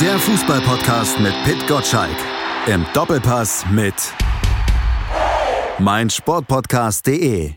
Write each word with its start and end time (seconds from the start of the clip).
Der 0.00 0.18
Fußballpodcast 0.18 1.20
mit 1.20 1.32
Pit 1.44 1.66
Gottschalk. 1.66 2.16
Im 2.66 2.84
Doppelpass 2.92 3.64
mit 3.70 3.94
meinsportpodcast.de. 5.78 7.54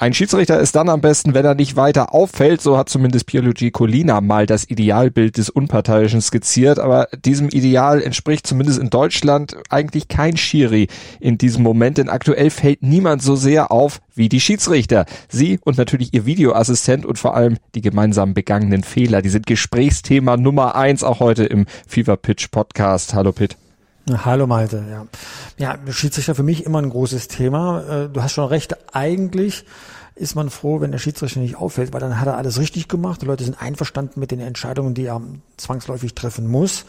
Ein 0.00 0.14
Schiedsrichter 0.14 0.60
ist 0.60 0.76
dann 0.76 0.90
am 0.90 1.00
besten, 1.00 1.34
wenn 1.34 1.44
er 1.44 1.56
nicht 1.56 1.74
weiter 1.74 2.14
auffällt. 2.14 2.60
So 2.60 2.78
hat 2.78 2.88
zumindest 2.88 3.26
Pierluigi 3.26 3.72
Colina 3.72 4.20
mal 4.20 4.46
das 4.46 4.70
Idealbild 4.70 5.36
des 5.36 5.50
Unparteiischen 5.50 6.20
skizziert. 6.20 6.78
Aber 6.78 7.08
diesem 7.24 7.48
Ideal 7.48 8.00
entspricht 8.00 8.46
zumindest 8.46 8.78
in 8.78 8.90
Deutschland 8.90 9.56
eigentlich 9.70 10.06
kein 10.06 10.36
Schiri 10.36 10.86
in 11.18 11.36
diesem 11.36 11.64
Moment. 11.64 11.98
Denn 11.98 12.10
aktuell 12.10 12.50
fällt 12.50 12.80
niemand 12.80 13.22
so 13.22 13.34
sehr 13.34 13.72
auf 13.72 14.00
wie 14.14 14.28
die 14.28 14.38
Schiedsrichter. 14.38 15.04
Sie 15.28 15.58
und 15.64 15.78
natürlich 15.78 16.14
ihr 16.14 16.26
Videoassistent 16.26 17.04
und 17.04 17.18
vor 17.18 17.34
allem 17.34 17.56
die 17.74 17.80
gemeinsam 17.80 18.34
begangenen 18.34 18.84
Fehler. 18.84 19.20
Die 19.20 19.30
sind 19.30 19.46
Gesprächsthema 19.46 20.36
Nummer 20.36 20.76
eins 20.76 21.02
auch 21.02 21.18
heute 21.18 21.42
im 21.42 21.66
Fever 21.88 22.16
Pitch 22.16 22.52
Podcast. 22.52 23.14
Hallo 23.14 23.32
Pitt. 23.32 23.56
Hallo 24.24 24.46
Malte, 24.46 24.84
ja. 24.88 25.06
Ja, 25.58 25.92
Schiedsrichter 25.92 26.34
für 26.34 26.42
mich 26.42 26.64
immer 26.64 26.80
ein 26.80 26.88
großes 26.88 27.28
Thema. 27.28 28.04
Äh, 28.04 28.08
du 28.08 28.22
hast 28.22 28.32
schon 28.32 28.46
recht, 28.46 28.76
eigentlich 28.94 29.64
ist 30.18 30.34
man 30.34 30.50
froh, 30.50 30.80
wenn 30.80 30.92
der 30.92 30.98
Schiedsrichter 30.98 31.40
nicht 31.40 31.56
auffällt, 31.56 31.92
weil 31.92 32.00
dann 32.00 32.20
hat 32.20 32.26
er 32.26 32.36
alles 32.36 32.58
richtig 32.58 32.88
gemacht. 32.88 33.22
Die 33.22 33.26
Leute 33.26 33.44
sind 33.44 33.60
einverstanden 33.60 34.20
mit 34.20 34.30
den 34.30 34.40
Entscheidungen, 34.40 34.94
die 34.94 35.06
er 35.06 35.20
zwangsläufig 35.56 36.14
treffen 36.14 36.46
muss. 36.46 36.84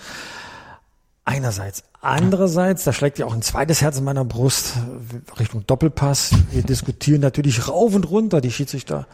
Einerseits. 1.26 1.84
Andererseits, 2.02 2.86
da 2.86 2.94
schlägt 2.94 3.20
ja 3.20 3.26
auch 3.26 3.34
ein 3.34 3.42
zweites 3.42 3.82
Herz 3.82 3.98
in 3.98 4.04
meiner 4.04 4.26
Brust 4.26 4.74
Richtung 5.40 5.68
Doppelpass. 5.68 6.32
Wir 6.52 6.64
diskutieren 6.64 7.22
natürlich 7.22 7.68
rauf 7.68 7.94
und 7.94 8.10
runter 8.10 8.42
die 8.42 8.52
Schiedsrichter 8.52 9.06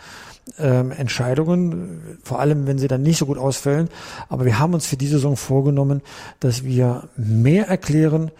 ähm, 0.60 0.91
Entscheidungen, 0.91 2.20
vor 2.24 2.40
allem 2.40 2.68
wenn 2.68 2.77
sie 2.77 2.88
dann 2.88 3.02
nicht 3.02 3.18
so 3.18 3.26
gut 3.26 3.38
ausfällen. 3.38 3.90
Aber 4.30 4.46
wir 4.46 4.60
haben 4.60 4.74
uns 4.74 4.86
für 4.86 4.98
diese 4.98 5.16
Saison 5.16 5.36
vorgenommen, 5.36 6.02
dass 6.40 6.63
wir 6.63 7.10
mehr 7.18 7.68
erklären, 7.68 8.32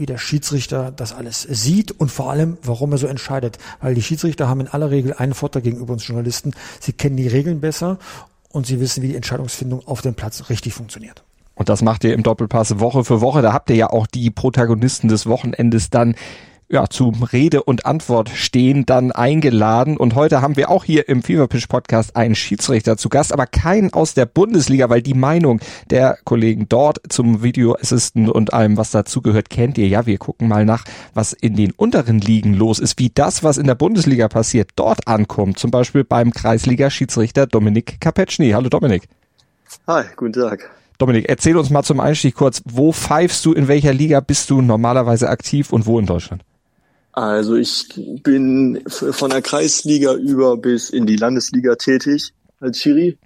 wie 0.00 0.06
der 0.06 0.18
Schiedsrichter 0.18 0.90
das 0.90 1.12
alles 1.12 1.42
sieht 1.42 1.92
und 1.92 2.10
vor 2.10 2.30
allem, 2.30 2.58
warum 2.62 2.92
er 2.92 2.98
so 2.98 3.06
entscheidet. 3.06 3.58
Weil 3.80 3.94
die 3.94 4.02
Schiedsrichter 4.02 4.48
haben 4.48 4.60
in 4.60 4.68
aller 4.68 4.90
Regel 4.90 5.14
einen 5.14 5.34
Vorteil 5.34 5.62
gegenüber 5.62 5.92
uns 5.92 6.06
Journalisten. 6.06 6.52
Sie 6.80 6.92
kennen 6.92 7.16
die 7.16 7.28
Regeln 7.28 7.60
besser 7.60 7.98
und 8.50 8.66
sie 8.66 8.80
wissen, 8.80 9.02
wie 9.02 9.08
die 9.08 9.16
Entscheidungsfindung 9.16 9.86
auf 9.86 10.02
dem 10.02 10.14
Platz 10.14 10.48
richtig 10.48 10.74
funktioniert. 10.74 11.22
Und 11.54 11.68
das 11.68 11.82
macht 11.82 12.04
ihr 12.04 12.14
im 12.14 12.22
Doppelpass 12.22 12.80
Woche 12.80 13.04
für 13.04 13.20
Woche. 13.20 13.42
Da 13.42 13.52
habt 13.52 13.68
ihr 13.68 13.76
ja 13.76 13.90
auch 13.90 14.06
die 14.06 14.30
Protagonisten 14.30 15.08
des 15.08 15.26
Wochenendes 15.26 15.90
dann 15.90 16.14
ja, 16.70 16.88
zu 16.88 17.12
Rede 17.32 17.64
und 17.64 17.84
Antwort 17.84 18.28
stehen, 18.28 18.86
dann 18.86 19.10
eingeladen. 19.10 19.96
Und 19.96 20.14
heute 20.14 20.40
haben 20.40 20.56
wir 20.56 20.70
auch 20.70 20.84
hier 20.84 21.08
im 21.08 21.22
Feverpish 21.22 21.66
Podcast 21.66 22.14
einen 22.14 22.36
Schiedsrichter 22.36 22.96
zu 22.96 23.08
Gast, 23.08 23.32
aber 23.32 23.46
keinen 23.46 23.92
aus 23.92 24.14
der 24.14 24.26
Bundesliga, 24.26 24.88
weil 24.88 25.02
die 25.02 25.14
Meinung 25.14 25.60
der 25.90 26.18
Kollegen 26.24 26.68
dort 26.68 27.00
zum 27.08 27.42
Video 27.42 27.74
Assistant 27.74 28.30
und 28.30 28.52
allem, 28.52 28.76
was 28.76 28.92
dazugehört, 28.92 29.50
kennt 29.50 29.78
ihr. 29.78 29.88
Ja, 29.88 30.06
wir 30.06 30.18
gucken 30.18 30.46
mal 30.46 30.64
nach, 30.64 30.84
was 31.12 31.32
in 31.32 31.56
den 31.56 31.72
unteren 31.72 32.20
Ligen 32.20 32.54
los 32.54 32.78
ist, 32.78 32.98
wie 33.00 33.10
das, 33.12 33.42
was 33.42 33.58
in 33.58 33.66
der 33.66 33.74
Bundesliga 33.74 34.28
passiert, 34.28 34.70
dort 34.76 35.08
ankommt. 35.08 35.58
Zum 35.58 35.72
Beispiel 35.72 36.04
beim 36.04 36.30
Kreisliga-Schiedsrichter 36.30 37.48
Dominik 37.48 38.00
Kapetschny. 38.00 38.50
Hallo 38.52 38.68
Dominik. 38.68 39.08
Hi, 39.88 40.04
guten 40.16 40.34
Tag. 40.34 40.70
Dominik, 40.98 41.28
erzähl 41.28 41.56
uns 41.56 41.70
mal 41.70 41.82
zum 41.82 41.98
Einstieg 41.98 42.36
kurz, 42.36 42.62
wo 42.64 42.92
pfeifst 42.92 43.44
du, 43.44 43.54
in 43.54 43.66
welcher 43.66 43.92
Liga 43.92 44.20
bist 44.20 44.50
du 44.50 44.60
normalerweise 44.60 45.30
aktiv 45.30 45.72
und 45.72 45.86
wo 45.86 45.98
in 45.98 46.06
Deutschland? 46.06 46.44
Also 47.12 47.56
ich 47.56 47.88
bin 48.22 48.82
von 48.86 49.30
der 49.30 49.42
Kreisliga 49.42 50.14
über 50.14 50.56
bis 50.56 50.90
in 50.90 51.06
die 51.06 51.16
Landesliga 51.16 51.74
tätig 51.74 52.32
als 52.60 52.78
Schiri. 52.78 53.18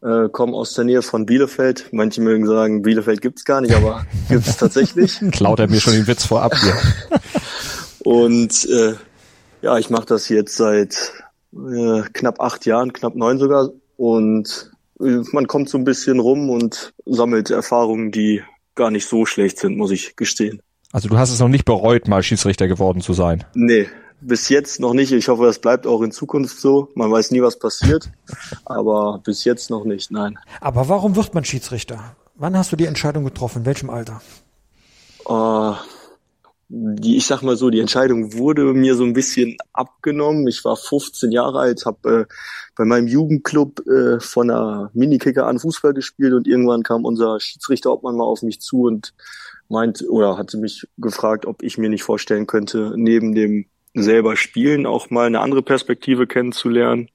Äh, 0.00 0.28
komme 0.30 0.54
aus 0.54 0.74
der 0.74 0.84
Nähe 0.84 1.02
von 1.02 1.26
Bielefeld. 1.26 1.88
Manche 1.92 2.20
mögen 2.20 2.46
sagen, 2.46 2.82
Bielefeld 2.82 3.20
gibt's 3.20 3.44
gar 3.44 3.60
nicht, 3.60 3.74
aber 3.74 4.06
gibt's 4.28 4.56
tatsächlich. 4.56 5.18
Klaut 5.32 5.58
er 5.58 5.68
mir 5.68 5.80
schon 5.80 5.94
den 5.94 6.06
Witz 6.06 6.24
vorab 6.24 6.54
hier. 6.56 6.74
Und 8.04 8.64
äh, 8.66 8.94
ja, 9.60 9.76
ich 9.76 9.90
mache 9.90 10.06
das 10.06 10.28
jetzt 10.28 10.56
seit 10.56 11.12
äh, 11.52 12.02
knapp 12.12 12.40
acht 12.40 12.64
Jahren, 12.64 12.92
knapp 12.92 13.16
neun 13.16 13.38
sogar. 13.38 13.70
Und 13.96 14.70
äh, 15.00 15.22
man 15.32 15.48
kommt 15.48 15.68
so 15.68 15.78
ein 15.78 15.84
bisschen 15.84 16.20
rum 16.20 16.48
und 16.48 16.92
sammelt 17.04 17.50
Erfahrungen, 17.50 18.12
die 18.12 18.42
gar 18.76 18.90
nicht 18.90 19.08
so 19.08 19.26
schlecht 19.26 19.58
sind, 19.58 19.76
muss 19.76 19.90
ich 19.90 20.14
gestehen. 20.14 20.62
Also 20.92 21.08
du 21.08 21.18
hast 21.18 21.30
es 21.30 21.40
noch 21.40 21.48
nicht 21.48 21.64
bereut, 21.64 22.08
mal 22.08 22.22
Schiedsrichter 22.22 22.66
geworden 22.66 23.02
zu 23.02 23.12
sein? 23.12 23.44
Nee, 23.54 23.88
bis 24.20 24.48
jetzt 24.48 24.80
noch 24.80 24.94
nicht. 24.94 25.12
Ich 25.12 25.28
hoffe, 25.28 25.44
das 25.44 25.58
bleibt 25.58 25.86
auch 25.86 26.00
in 26.02 26.12
Zukunft 26.12 26.58
so. 26.58 26.88
Man 26.94 27.12
weiß 27.12 27.30
nie, 27.30 27.42
was 27.42 27.58
passiert. 27.58 28.10
Aber 28.64 29.20
bis 29.22 29.44
jetzt 29.44 29.70
noch 29.70 29.84
nicht, 29.84 30.10
nein. 30.10 30.38
Aber 30.60 30.88
warum 30.88 31.14
wird 31.14 31.34
man 31.34 31.44
Schiedsrichter? 31.44 32.16
Wann 32.36 32.56
hast 32.56 32.72
du 32.72 32.76
die 32.76 32.86
Entscheidung 32.86 33.24
getroffen? 33.24 33.60
In 33.60 33.66
welchem 33.66 33.90
Alter? 33.90 34.22
Uh, 35.28 35.74
die, 36.68 37.16
ich 37.16 37.26
sag 37.26 37.42
mal 37.42 37.56
so, 37.56 37.68
die 37.68 37.80
Entscheidung 37.80 38.34
wurde 38.34 38.62
mir 38.74 38.94
so 38.94 39.04
ein 39.04 39.12
bisschen 39.12 39.56
abgenommen. 39.72 40.46
Ich 40.48 40.64
war 40.64 40.76
15 40.76 41.32
Jahre 41.32 41.58
alt, 41.58 41.84
habe 41.84 42.26
äh, 42.28 42.34
bei 42.76 42.84
meinem 42.84 43.08
Jugendclub 43.08 43.86
äh, 43.86 44.20
von 44.20 44.50
einer 44.50 44.90
Minikicker 44.94 45.46
an 45.46 45.58
Fußball 45.58 45.94
gespielt 45.94 46.32
und 46.32 46.46
irgendwann 46.46 46.82
kam 46.82 47.04
unser 47.04 47.40
Schiedsrichter 47.40 47.92
Obmann 47.92 48.16
mal 48.16 48.24
auf 48.24 48.42
mich 48.42 48.60
zu 48.60 48.82
und 48.82 49.12
meint 49.68 50.04
oder 50.08 50.38
hatte 50.38 50.58
mich 50.58 50.86
gefragt, 50.96 51.46
ob 51.46 51.62
ich 51.62 51.78
mir 51.78 51.88
nicht 51.88 52.02
vorstellen 52.02 52.46
könnte, 52.46 52.94
neben 52.96 53.34
dem 53.34 53.66
selber 53.94 54.36
Spielen 54.36 54.86
auch 54.86 55.10
mal 55.10 55.26
eine 55.26 55.40
andere 55.40 55.62
Perspektive 55.62 56.26
kennenzulernen 56.26 57.10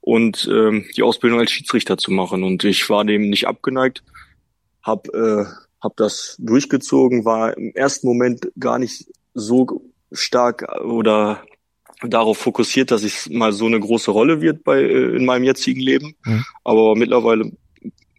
und 0.00 0.48
ähm, 0.50 0.84
die 0.96 1.02
Ausbildung 1.02 1.40
als 1.40 1.50
Schiedsrichter 1.50 1.96
zu 1.96 2.10
machen. 2.10 2.42
Und 2.42 2.64
ich 2.64 2.88
war 2.90 3.04
dem 3.04 3.30
nicht 3.30 3.46
abgeneigt, 3.46 4.02
hab, 4.82 5.08
äh, 5.14 5.44
hab 5.80 5.96
das 5.96 6.36
durchgezogen, 6.38 7.24
war 7.24 7.56
im 7.56 7.72
ersten 7.74 8.06
Moment 8.06 8.50
gar 8.58 8.78
nicht 8.78 9.06
so 9.34 9.82
stark 10.12 10.66
oder 10.82 11.42
darauf 12.02 12.38
fokussiert, 12.38 12.90
dass 12.90 13.04
es 13.04 13.30
mal 13.30 13.52
so 13.52 13.66
eine 13.66 13.78
große 13.78 14.10
Rolle 14.10 14.40
wird 14.40 14.64
bei 14.64 14.80
äh, 14.82 15.16
in 15.16 15.24
meinem 15.24 15.44
jetzigen 15.44 15.80
Leben. 15.80 16.14
Mhm. 16.24 16.44
Aber 16.64 16.96
mittlerweile 16.96 17.52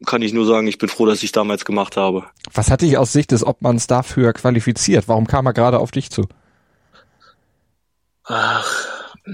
kann 0.06 0.22
ich 0.22 0.34
nur 0.34 0.46
sagen, 0.46 0.68
ich 0.68 0.78
bin 0.78 0.90
froh, 0.90 1.06
dass 1.06 1.24
ich 1.24 1.31
damals 1.31 1.66
gemacht 1.66 1.97
habe. 1.97 2.25
Was 2.53 2.69
hat 2.69 2.81
dich 2.81 2.97
aus 2.97 3.14
Sicht 3.14 3.31
des 3.31 3.46
Obmanns 3.46 3.88
dafür 3.88 4.34
qualifiziert? 4.34 5.08
Warum 5.08 5.28
kam 5.28 5.46
er 5.46 5.53
gerade 5.53 5.80
auf 5.80 5.91
dich 5.91 6.09
zu? 6.09 6.28
Ach, 8.25 8.88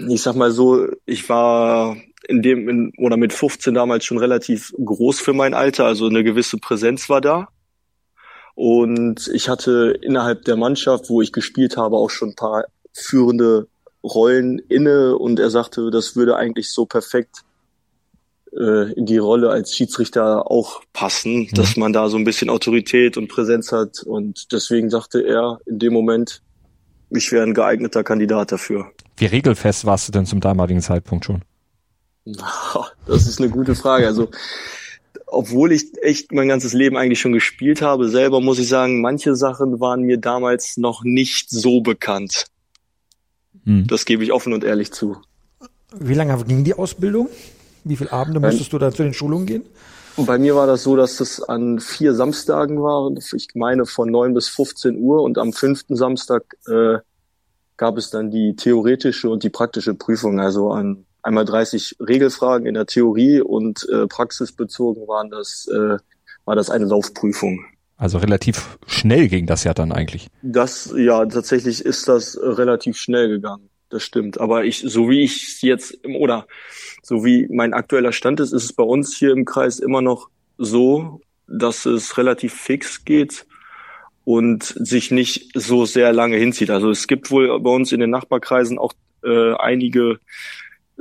ich 0.09 0.21
sag 0.21 0.35
mal 0.35 0.51
so, 0.51 0.87
ich 1.05 1.29
war 1.29 1.95
in 2.27 2.41
dem 2.41 2.69
in, 2.69 2.93
oder 2.97 3.17
mit 3.17 3.33
15 3.33 3.73
damals 3.73 4.05
schon 4.05 4.17
relativ 4.17 4.73
groß 4.83 5.19
für 5.19 5.33
mein 5.33 5.53
Alter, 5.53 5.85
also 5.85 6.07
eine 6.07 6.23
gewisse 6.23 6.57
Präsenz 6.57 7.09
war 7.09 7.21
da. 7.21 7.49
Und 8.55 9.29
ich 9.33 9.47
hatte 9.47 9.97
innerhalb 10.01 10.43
der 10.43 10.57
Mannschaft, 10.57 11.09
wo 11.09 11.21
ich 11.21 11.31
gespielt 11.31 11.77
habe, 11.77 11.95
auch 11.95 12.09
schon 12.09 12.29
ein 12.29 12.35
paar 12.35 12.65
führende 12.93 13.67
Rollen 14.03 14.59
inne 14.59 15.17
und 15.17 15.39
er 15.39 15.49
sagte, 15.49 15.89
das 15.91 16.15
würde 16.15 16.35
eigentlich 16.35 16.71
so 16.71 16.85
perfekt 16.85 17.43
äh, 18.57 18.93
in 18.93 19.05
die 19.05 19.17
Rolle 19.17 19.49
als 19.49 19.75
Schiedsrichter 19.75 20.49
auch 20.49 20.81
passen, 20.93 21.41
mhm. 21.41 21.49
dass 21.53 21.77
man 21.77 21.93
da 21.93 22.09
so 22.09 22.17
ein 22.17 22.23
bisschen 22.23 22.49
Autorität 22.49 23.17
und 23.17 23.27
Präsenz 23.27 23.71
hat. 23.71 24.03
Und 24.03 24.51
deswegen 24.51 24.89
sagte 24.89 25.21
er 25.21 25.59
in 25.65 25.79
dem 25.79 25.93
Moment, 25.93 26.41
ich 27.09 27.31
wäre 27.31 27.43
ein 27.43 27.53
geeigneter 27.53 28.03
Kandidat 28.03 28.51
dafür. 28.51 28.91
Wie 29.17 29.25
regelfest 29.25 29.85
warst 29.85 30.07
du 30.07 30.11
denn 30.11 30.25
zum 30.25 30.39
damaligen 30.39 30.81
Zeitpunkt 30.81 31.25
schon? 31.25 31.41
Das 32.25 33.27
ist 33.27 33.39
eine 33.39 33.49
gute 33.49 33.75
Frage. 33.75 34.05
Also, 34.07 34.29
obwohl 35.25 35.71
ich 35.71 35.91
echt 36.01 36.31
mein 36.31 36.47
ganzes 36.47 36.73
Leben 36.73 36.97
eigentlich 36.97 37.19
schon 37.19 37.33
gespielt 37.33 37.81
habe, 37.81 38.09
selber 38.09 38.41
muss 38.41 38.59
ich 38.59 38.67
sagen, 38.67 39.01
manche 39.01 39.35
Sachen 39.35 39.79
waren 39.79 40.01
mir 40.01 40.17
damals 40.17 40.77
noch 40.77 41.03
nicht 41.03 41.49
so 41.49 41.81
bekannt. 41.81 42.45
Hm. 43.65 43.87
Das 43.87 44.05
gebe 44.05 44.23
ich 44.23 44.31
offen 44.31 44.53
und 44.53 44.63
ehrlich 44.63 44.91
zu. 44.91 45.17
Wie 45.97 46.13
lange 46.13 46.43
ging 46.45 46.63
die 46.63 46.75
Ausbildung? 46.75 47.29
Wie 47.83 47.95
viele 47.95 48.11
Abende 48.11 48.39
musstest 48.39 48.73
du 48.73 48.77
da 48.77 48.91
zu 48.91 49.03
den 49.03 49.13
Schulungen 49.13 49.45
gehen? 49.45 49.63
Bei 50.17 50.37
mir 50.37 50.55
war 50.55 50.67
das 50.67 50.83
so, 50.83 50.95
dass 50.95 51.17
das 51.17 51.41
an 51.41 51.79
vier 51.79 52.13
Samstagen 52.13 52.81
war. 52.81 53.09
Ich 53.33 53.47
meine 53.55 53.85
von 53.85 54.09
neun 54.09 54.33
bis 54.33 54.49
15 54.49 54.97
Uhr 54.97 55.21
und 55.21 55.37
am 55.37 55.53
fünften 55.53 55.95
Samstag 55.95 56.43
äh, 56.67 56.97
gab 57.77 57.97
es 57.97 58.09
dann 58.09 58.29
die 58.29 58.55
theoretische 58.55 59.29
und 59.29 59.43
die 59.43 59.49
praktische 59.49 59.93
Prüfung. 59.93 60.39
Also 60.39 60.71
an 60.71 61.05
einmal 61.21 61.45
30 61.45 61.97
Regelfragen 61.99 62.67
in 62.67 62.73
der 62.73 62.85
Theorie 62.85 63.41
und 63.41 63.87
äh, 63.89 64.07
praxisbezogen 64.07 65.07
waren 65.07 65.29
das, 65.29 65.67
äh, 65.71 65.97
war 66.45 66.55
das 66.55 66.69
eine 66.69 66.85
Laufprüfung. 66.85 67.63
Also 67.97 68.17
relativ 68.17 68.77
schnell 68.87 69.27
ging 69.27 69.45
das 69.45 69.63
ja 69.63 69.73
dann 69.73 69.91
eigentlich. 69.91 70.27
Das, 70.41 70.93
ja, 70.95 71.25
tatsächlich 71.25 71.83
ist 71.83 72.07
das 72.07 72.37
relativ 72.41 72.97
schnell 72.97 73.27
gegangen. 73.27 73.69
Das 73.89 74.03
stimmt. 74.03 74.39
Aber 74.39 74.65
ich, 74.65 74.79
so 74.79 75.09
wie 75.09 75.21
ich 75.21 75.61
jetzt, 75.61 75.99
oder 76.05 76.47
so 77.01 77.25
wie 77.25 77.47
mein 77.49 77.73
aktueller 77.73 78.11
Stand 78.11 78.39
ist, 78.39 78.51
ist 78.53 78.63
es 78.63 78.73
bei 78.73 78.83
uns 78.83 79.17
hier 79.17 79.31
im 79.31 79.45
Kreis 79.45 79.79
immer 79.79 80.01
noch 80.01 80.29
so, 80.57 81.21
dass 81.47 81.85
es 81.85 82.17
relativ 82.17 82.53
fix 82.53 83.03
geht 83.03 83.45
und 84.25 84.63
sich 84.63 85.09
nicht 85.09 85.49
so 85.55 85.85
sehr 85.85 86.13
lange 86.13 86.37
hinzieht. 86.37 86.69
Also 86.69 86.91
es 86.91 87.07
gibt 87.07 87.31
wohl 87.31 87.59
bei 87.59 87.71
uns 87.71 87.91
in 87.91 87.99
den 87.99 88.11
Nachbarkreisen 88.11 88.77
auch 88.77 88.93
äh, 89.23 89.53
einige 89.55 90.19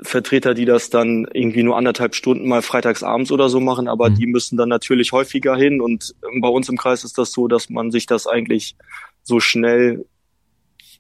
Vertreter, 0.01 0.55
die 0.55 0.65
das 0.65 0.91
dann 0.91 1.27
irgendwie 1.33 1.63
nur 1.63 1.77
anderthalb 1.77 2.15
Stunden 2.15 2.49
mal 2.49 2.63
freitags 2.63 3.03
abends 3.03 3.33
oder 3.33 3.49
so 3.49 3.61
machen, 3.61 3.89
aber 3.89 4.11
mhm. 4.11 4.15
die 4.15 4.27
müssen 4.27 4.57
dann 4.57 4.69
natürlich 4.69 5.13
häufiger 5.13 5.57
hin 5.57 5.81
und 5.81 6.15
bei 6.41 6.49
uns 6.49 6.69
im 6.69 6.79
Kreis 6.79 7.05
ist 7.05 7.19
das 7.19 7.33
so, 7.33 7.49
dass 7.49 7.69
man 7.69 7.91
sich 7.91 8.07
das 8.07 8.27
eigentlich 8.27 8.77
so 9.25 9.41
schnell, 9.41 10.07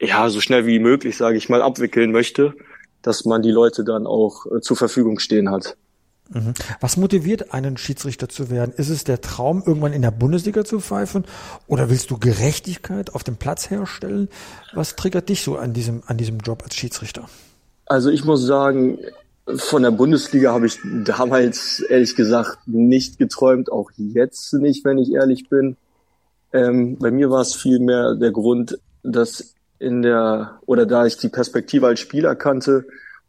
ja, 0.01 0.29
so 0.31 0.41
schnell 0.41 0.67
wie 0.67 0.79
möglich, 0.79 1.17
sage 1.17 1.37
ich 1.37 1.49
mal, 1.49 1.63
abwickeln 1.63 2.13
möchte, 2.13 2.55
dass 3.03 3.25
man 3.25 3.43
die 3.43 3.51
Leute 3.51 3.85
dann 3.85 4.07
auch 4.07 4.47
äh, 4.47 4.61
zur 4.61 4.77
Verfügung 4.77 5.19
stehen 5.19 5.51
hat. 5.51 5.77
Mhm. 6.31 6.53
Was 6.81 6.97
motiviert 6.97 7.55
einen 7.55 7.77
Schiedsrichter 7.77 8.29
zu 8.29 8.51
werden? 8.51 8.73
Ist 8.77 8.91
es 8.91 9.05
der 9.05 9.21
Traum, 9.21 9.63
irgendwann 9.65 9.93
in 9.93 10.03
der 10.03 10.11
Bundesliga 10.11 10.65
zu 10.65 10.81
pfeifen? 10.81 11.25
Oder 11.67 11.91
willst 11.91 12.11
du 12.11 12.19
Gerechtigkeit 12.19 13.15
auf 13.15 13.25
dem 13.25 13.37
Platz 13.37 13.71
herstellen? 13.71 14.29
Was 14.75 14.95
triggert 14.95 15.29
dich 15.29 15.43
so 15.43 15.57
an 15.57 15.73
diesem, 15.73 16.03
an 16.07 16.19
diesem 16.19 16.39
Job 16.39 16.63
als 16.63 16.75
Schiedsrichter? 16.75 17.29
Also 17.87 18.11
ich 18.11 18.25
muss 18.25 18.45
sagen, 18.45 18.99
von 19.57 19.83
der 19.83 19.91
Bundesliga 19.91 20.53
habe 20.53 20.67
ich 20.67 20.79
damals 21.05 21.81
ehrlich 21.81 22.15
gesagt 22.15 22.59
nicht 22.67 23.19
geträumt, 23.19 23.73
auch 23.73 23.91
jetzt 23.97 24.53
nicht, 24.53 24.85
wenn 24.85 24.99
ich 24.99 25.13
ehrlich 25.13 25.49
bin. 25.49 25.77
Ähm, 26.53 26.99
bei 26.99 27.11
mir 27.11 27.31
war 27.31 27.41
es 27.41 27.55
vielmehr 27.55 28.15
der 28.15 28.33
Grund, 28.33 28.79
dass 29.03 29.55
in 29.79 30.03
der, 30.03 30.59
oder 30.67 30.87
da 30.87 31.07
ich 31.07 31.17
die 31.17 31.29
Perspektive 31.29 31.87
als 31.87 32.01
Spieler 32.01 32.35
kannte 32.35 32.87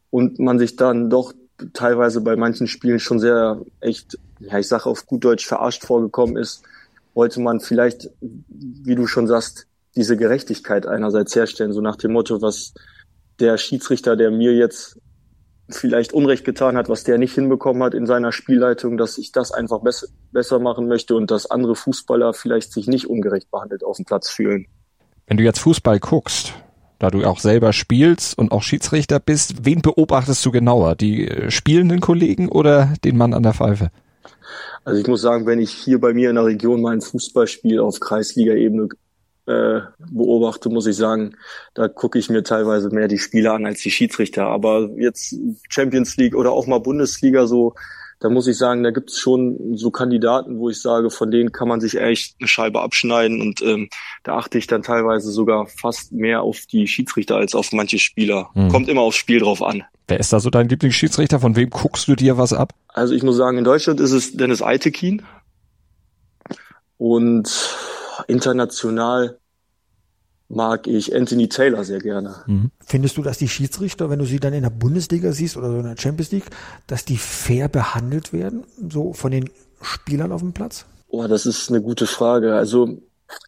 und 0.10 0.40
man 0.40 0.60
sich 0.60 0.76
dann 0.76 1.10
doch 1.10 1.34
teilweise 1.74 2.22
bei 2.22 2.36
manchen 2.36 2.68
Spielen 2.68 3.00
schon 3.00 3.20
sehr 3.20 3.62
echt, 3.82 4.18
ja, 4.40 4.60
ich 4.60 4.68
sage 4.68 4.86
auf 4.86 5.06
gut 5.06 5.24
Deutsch 5.24 5.46
verarscht 5.46 5.86
vorgekommen 5.86 6.38
ist, 6.38 6.64
wollte 7.14 7.42
man 7.42 7.60
vielleicht, 7.60 8.10
wie 8.22 8.96
du 8.96 9.08
schon 9.08 9.28
sagst, 9.28 9.68
diese 9.96 10.16
Gerechtigkeit 10.16 10.86
einerseits 10.86 11.36
herstellen, 11.36 11.74
so 11.74 11.82
nach 11.82 11.98
dem 11.98 12.14
Motto, 12.14 12.42
was 12.42 12.74
der 13.40 13.58
Schiedsrichter, 13.58 14.16
der 14.16 14.32
mir 14.32 14.54
jetzt 14.54 14.98
vielleicht 15.70 16.14
Unrecht 16.14 16.46
getan 16.46 16.78
hat, 16.78 16.90
was 16.90 17.04
der 17.04 17.18
nicht 17.18 17.34
hinbekommen 17.34 17.84
hat 17.84 17.94
in 17.94 18.08
seiner 18.08 18.32
Spielleitung, 18.32 18.98
dass 18.98 19.18
ich 19.18 19.32
das 19.32 19.52
einfach 19.52 19.82
besser, 19.82 20.08
besser 20.32 20.60
machen 20.60 20.88
möchte 20.88 21.16
und 21.16 21.30
dass 21.30 21.50
andere 21.50 21.76
Fußballer 21.76 22.34
vielleicht 22.34 22.74
sich 22.74 22.88
nicht 22.88 23.08
ungerecht 23.08 23.52
behandelt 23.52 23.84
auf 23.84 23.98
dem 23.98 24.06
Platz 24.06 24.30
fühlen. 24.30 24.68
Wenn 25.30 25.38
du 25.38 25.44
jetzt 25.44 25.60
Fußball 25.60 26.00
guckst, 26.00 26.56
da 26.98 27.12
du 27.12 27.24
auch 27.24 27.40
selber 27.40 27.72
spielst 27.72 28.36
und 28.36 28.52
auch 28.52 28.64
Schiedsrichter 28.64 29.20
bist, 29.20 29.64
wen 29.64 29.84
beobachtest 29.84 30.44
du 30.44 30.50
genauer? 30.50 30.96
Die 30.96 31.28
äh, 31.28 31.52
spielenden 31.52 32.02
Kollegen 32.02 32.50
oder 32.50 32.96
den 33.06 33.16
Mann 33.16 33.36
an 33.36 33.44
der 33.44 33.54
Pfeife? 33.54 33.92
Also 34.84 35.00
ich 35.00 35.08
muss 35.08 35.22
sagen, 35.22 35.46
wenn 35.46 35.60
ich 35.60 35.70
hier 35.70 36.02
bei 36.02 36.16
mir 36.16 36.30
in 36.30 36.36
der 36.36 36.46
Region 36.46 36.82
mal 36.82 36.94
ein 36.94 37.02
Fußballspiel 37.02 37.80
auf 37.80 38.00
Kreisliga-Ebene 38.00 38.90
äh, 39.46 39.82
beobachte, 40.10 40.70
muss 40.70 40.88
ich 40.88 40.96
sagen, 40.96 41.36
da 41.76 41.88
gucke 41.88 42.18
ich 42.18 42.32
mir 42.32 42.44
teilweise 42.44 42.90
mehr 42.90 43.08
die 43.08 43.20
Spieler 43.20 43.54
an 43.54 43.68
als 43.68 43.82
die 43.82 43.92
Schiedsrichter. 43.92 44.48
Aber 44.48 44.90
jetzt 44.98 45.36
Champions 45.70 46.18
League 46.18 46.36
oder 46.36 46.52
auch 46.52 46.66
mal 46.66 46.80
Bundesliga 46.80 47.46
so, 47.46 47.76
da 48.20 48.30
muss 48.30 48.48
ich 48.48 48.58
sagen, 48.58 48.84
da 48.84 48.92
gibt 48.92 49.12
es 49.12 49.18
schon 49.18 49.78
so 49.78 49.92
Kandidaten, 49.92 50.60
wo 50.60 50.70
ich 50.70 50.82
sage, 50.82 51.10
von 51.10 51.32
denen 51.32 51.52
kann 51.52 51.68
man 51.68 51.80
sich 51.80 52.00
echt 52.00 52.36
eine 52.40 52.48
Scheibe 52.48 52.82
abschneiden 52.82 53.42
und 53.42 53.62
ähm, 53.62 53.90
da 54.24 54.38
achte 54.38 54.58
ich 54.58 54.68
dann 54.68 54.84
teilweise 54.84 55.32
sogar 55.32 55.68
fast 55.68 56.12
mehr 56.12 56.42
auf 56.42 56.66
die 56.66 56.88
Schiedsrichter 56.88 57.38
als 57.38 57.56
auf 57.56 57.72
manche 57.72 57.98
Spieler. 57.98 58.50
Hm. 58.54 58.70
Kommt 58.70 58.90
immer 58.90 59.02
aufs 59.02 59.18
Spiel 59.18 59.40
drauf 59.40 59.64
an. 59.64 59.84
Wer 60.08 60.20
ist 60.20 60.34
da 60.34 60.40
so 60.40 60.50
dein 60.50 60.68
Lieblingsschiedsrichter? 60.68 61.40
Von 61.40 61.56
wem 61.56 61.70
guckst 61.70 62.08
du 62.08 62.16
dir 62.16 62.38
was 62.38 62.52
ab? 62.52 62.74
Also 62.90 63.14
ich 63.14 63.24
muss 63.24 63.38
sagen, 63.38 63.58
in 63.58 63.64
Deutschland 63.64 64.00
ist 64.00 64.12
es 64.12 64.36
Dennis 64.36 64.62
Eitekin 64.62 65.22
und 66.98 67.78
international 68.28 69.40
mag 70.50 70.88
ich 70.88 71.16
Anthony 71.16 71.48
Taylor 71.48 71.84
sehr 71.84 72.00
gerne. 72.00 72.44
Mhm. 72.48 72.72
Findest 72.80 73.18
du, 73.18 73.22
dass 73.22 73.38
die 73.38 73.48
Schiedsrichter, 73.48 74.10
wenn 74.10 74.20
du 74.20 74.26
sie 74.26 74.40
dann 74.40 74.54
in 74.54 74.64
der 74.64 74.72
Bundesliga 74.72 75.32
siehst 75.32 75.56
oder 75.56 75.70
so 75.70 75.78
in 75.78 75.84
der 75.84 75.98
Champions 75.98 76.32
League, 76.32 76.50
dass 76.88 77.06
die 77.06 77.18
fair 77.18 77.70
behandelt 77.70 78.34
werden, 78.34 78.64
so 78.90 79.14
von 79.14 79.32
den 79.32 79.50
Spielern 79.82 80.32
auf 80.32 80.42
dem 80.42 80.54
Platz? 80.54 80.86
Oh, 81.08 81.28
das 81.28 81.46
ist 81.46 81.70
eine 81.70 81.82
gute 81.82 82.08
Frage. 82.08 82.56
Also 82.56 82.98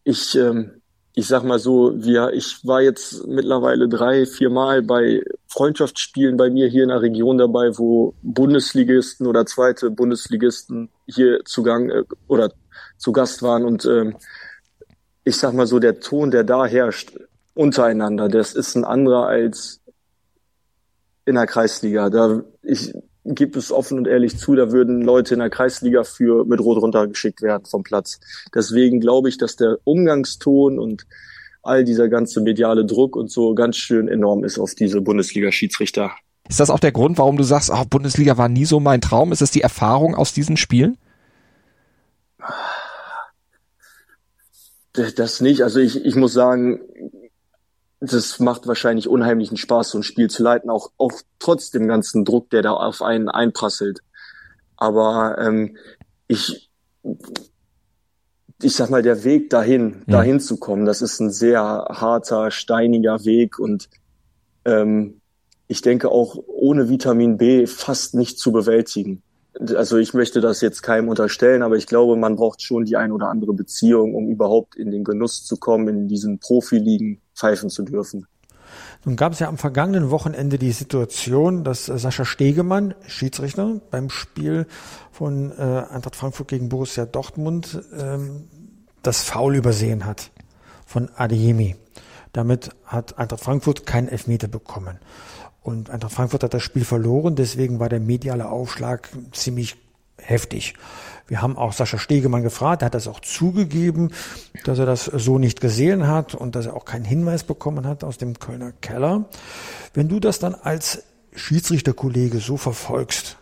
ich, 0.04 0.36
ähm, 0.36 0.82
ich 1.16 1.28
sag 1.28 1.44
mal 1.44 1.60
so, 1.60 1.94
wir, 1.96 2.34
ich 2.34 2.66
war 2.66 2.82
jetzt 2.82 3.28
mittlerweile 3.28 3.90
drei, 3.90 4.28
vier 4.28 4.52
Mal 4.52 4.84
bei 4.84 5.24
Freundschaftsspielen 5.48 6.38
bei 6.38 6.52
mir 6.52 6.68
hier 6.68 6.84
in 6.84 6.90
der 6.90 7.02
Region 7.02 7.40
dabei, 7.40 7.78
wo 7.78 8.14
Bundesligisten 8.22 9.26
oder 9.26 9.46
zweite 9.48 9.90
Bundesligisten 9.90 10.90
hier 11.08 11.42
zugang 11.46 11.90
äh, 11.90 12.04
oder 12.28 12.54
zu 12.98 13.12
Gast 13.12 13.42
waren 13.42 13.66
und 13.66 13.86
ähm, 13.86 14.16
ich 15.24 15.38
sag 15.38 15.54
mal 15.54 15.68
so, 15.68 15.80
der 15.80 16.00
Ton, 16.00 16.32
der 16.32 16.44
da 16.44 16.66
herrscht 16.66 17.18
untereinander, 17.54 18.30
das 18.30 18.54
ist 18.54 18.76
ein 18.76 18.86
anderer 18.86 19.28
als 19.28 19.82
in 21.26 21.36
der 21.36 21.48
Kreisliga. 21.48 22.10
Da 22.10 22.44
ich 22.64 22.94
gebe 23.24 23.60
es 23.60 23.72
offen 23.72 24.00
und 24.00 24.08
ehrlich 24.08 24.38
zu, 24.38 24.56
da 24.56 24.72
würden 24.72 25.02
Leute 25.02 25.36
in 25.36 25.40
der 25.40 25.50
Kreisliga 25.50 26.04
für 26.04 26.46
mit 26.46 26.60
Rot 26.60 26.82
runtergeschickt 26.82 27.42
werden 27.42 27.66
vom 27.66 27.84
Platz. 27.84 28.20
Deswegen 28.54 29.00
glaube 29.00 29.30
ich, 29.30 29.38
dass 29.38 29.56
der 29.56 29.78
Umgangston 29.84 30.80
und 30.80 31.06
all 31.62 31.84
dieser 31.84 32.10
ganze 32.10 32.42
mediale 32.42 32.86
Druck 32.86 33.16
und 33.16 33.30
so 33.30 33.54
ganz 33.54 33.78
schön 33.78 34.08
enorm 34.08 34.44
ist 34.44 34.58
auf 34.58 34.74
diese 34.74 35.02
Bundesliga-Schiedsrichter. 35.02 36.12
Ist 36.50 36.60
das 36.60 36.72
auch 36.72 36.80
der 36.80 36.92
Grund, 36.92 37.20
warum 37.20 37.38
du 37.38 37.44
sagst, 37.44 37.70
oh, 37.72 37.84
Bundesliga 37.88 38.38
war 38.38 38.50
nie 38.50 38.66
so 38.66 38.80
mein 38.80 39.02
Traum? 39.02 39.32
Ist 39.32 39.42
es 39.42 39.52
die 39.52 39.62
Erfahrung 39.62 40.16
aus 40.16 40.34
diesen 40.34 40.58
Spielen? 40.58 40.98
Das 44.94 45.42
nicht. 45.42 45.64
Also 45.64 45.80
ich, 45.80 46.04
ich 46.06 46.16
muss 46.16 46.34
sagen, 46.34 46.82
das 48.02 48.40
macht 48.40 48.68
wahrscheinlich 48.68 49.08
unheimlichen 49.08 49.58
Spaß, 49.58 49.92
so 49.92 50.00
ein 50.00 50.04
Spiel 50.04 50.30
zu 50.30 50.44
leiten, 50.44 50.70
auch, 50.70 50.92
auch 50.98 51.14
trotz 51.40 51.72
dem 51.72 51.88
ganzen 51.88 52.26
Druck, 52.26 52.50
der 52.50 52.62
da 52.62 52.72
auf 52.72 53.02
einen 53.02 53.30
einprasselt. 53.30 54.00
Aber 54.76 55.38
ähm, 55.38 55.78
ich, 56.28 56.70
ich 58.62 58.76
sag 58.76 58.90
mal, 58.90 59.04
der 59.04 59.24
Weg 59.24 59.50
dahin, 59.50 60.04
ja. 60.08 60.18
dahin 60.18 60.40
zu 60.40 60.58
kommen, 60.58 60.86
das 60.86 61.02
ist 61.02 61.20
ein 61.20 61.32
sehr 61.32 61.62
harter, 61.62 62.52
steiniger 62.52 63.24
Weg 63.24 63.60
und 63.60 63.88
ähm, 64.66 65.22
ich 65.68 65.82
denke 65.82 66.10
auch 66.10 66.36
ohne 66.48 66.90
Vitamin 66.90 67.38
B 67.38 67.66
fast 67.68 68.16
nicht 68.16 68.40
zu 68.40 68.52
bewältigen 68.52 69.24
also 69.60 69.98
ich 69.98 70.14
möchte 70.14 70.42
das 70.42 70.62
jetzt 70.62 70.82
keinem 70.82 71.10
unterstellen, 71.10 71.62
aber 71.62 71.76
ich 71.76 71.88
glaube, 71.88 72.16
man 72.16 72.36
braucht 72.36 72.62
schon 72.62 72.86
die 72.86 72.96
ein 72.96 73.12
oder 73.12 73.30
andere 73.30 73.54
Beziehung, 73.54 74.16
um 74.16 74.30
überhaupt 74.30 74.76
in 74.76 74.92
den 74.92 75.04
Genuss 75.04 75.44
zu 75.44 75.58
kommen, 75.58 75.88
in 75.90 76.08
diesen 76.08 76.40
Profiligen 76.40 77.22
pfeifen 77.36 77.70
zu 77.70 77.84
dürfen. 77.84 78.28
Nun 79.04 79.16
gab 79.16 79.34
es 79.34 79.40
ja 79.40 79.48
am 79.48 79.58
vergangenen 79.58 80.12
Wochenende 80.12 80.58
die 80.58 80.72
Situation, 80.72 81.64
dass 81.64 81.86
Sascha 81.86 82.24
Stegemann, 82.24 82.94
Schiedsrichter, 83.08 83.82
beim 83.90 84.10
Spiel 84.10 84.68
von 85.12 85.52
äh, 85.52 85.84
Eintracht 85.90 86.16
Frankfurt 86.16 86.48
gegen 86.48 86.70
Borussia 86.70 87.06
Dortmund 87.06 87.82
ähm, 87.98 88.48
das 89.02 89.24
Foul 89.24 89.56
übersehen 89.56 90.06
hat 90.06 90.32
von 90.86 91.10
Adeyemi. 91.16 91.76
Damit 92.32 92.70
hat 92.86 93.18
Eintracht 93.18 93.44
Frankfurt 93.44 93.86
keinen 93.86 94.08
Elfmeter 94.08 94.48
bekommen. 94.48 95.00
Und 95.62 95.90
Eintracht 95.90 96.14
Frankfurt 96.14 96.44
hat 96.44 96.54
das 96.54 96.64
Spiel 96.64 96.86
verloren, 96.86 97.36
deswegen 97.36 97.80
war 97.80 97.88
der 97.88 98.00
mediale 98.00 98.50
Aufschlag 98.50 99.10
ziemlich 99.32 99.78
heftig. 100.18 100.74
Wir 101.28 101.42
haben 101.42 101.56
auch 101.56 101.72
Sascha 101.72 101.98
Stegemann 101.98 102.44
gefragt, 102.44 102.82
er 102.82 102.88
hat 102.88 102.96
das 102.96 103.08
auch 103.08 103.20
zugegeben, 103.20 104.12
dass 104.66 104.80
er 104.80 104.86
das 104.86 105.06
so 105.06 105.40
nicht 105.40 105.62
gesehen 105.62 106.08
hat 106.08 106.36
und 106.36 106.56
dass 106.56 106.66
er 106.66 106.76
auch 106.76 106.86
keinen 106.86 107.06
Hinweis 107.06 107.44
bekommen 107.44 107.86
hat 107.86 108.04
aus 108.04 108.18
dem 108.18 108.40
Kölner 108.40 108.72
Keller. 108.72 109.26
Wenn 109.94 110.10
du 110.10 110.20
das 110.20 110.40
dann 110.40 110.56
als 110.56 111.04
Schiedsrichterkollege 111.34 112.40
so 112.40 112.58
verfolgst, 112.58 113.38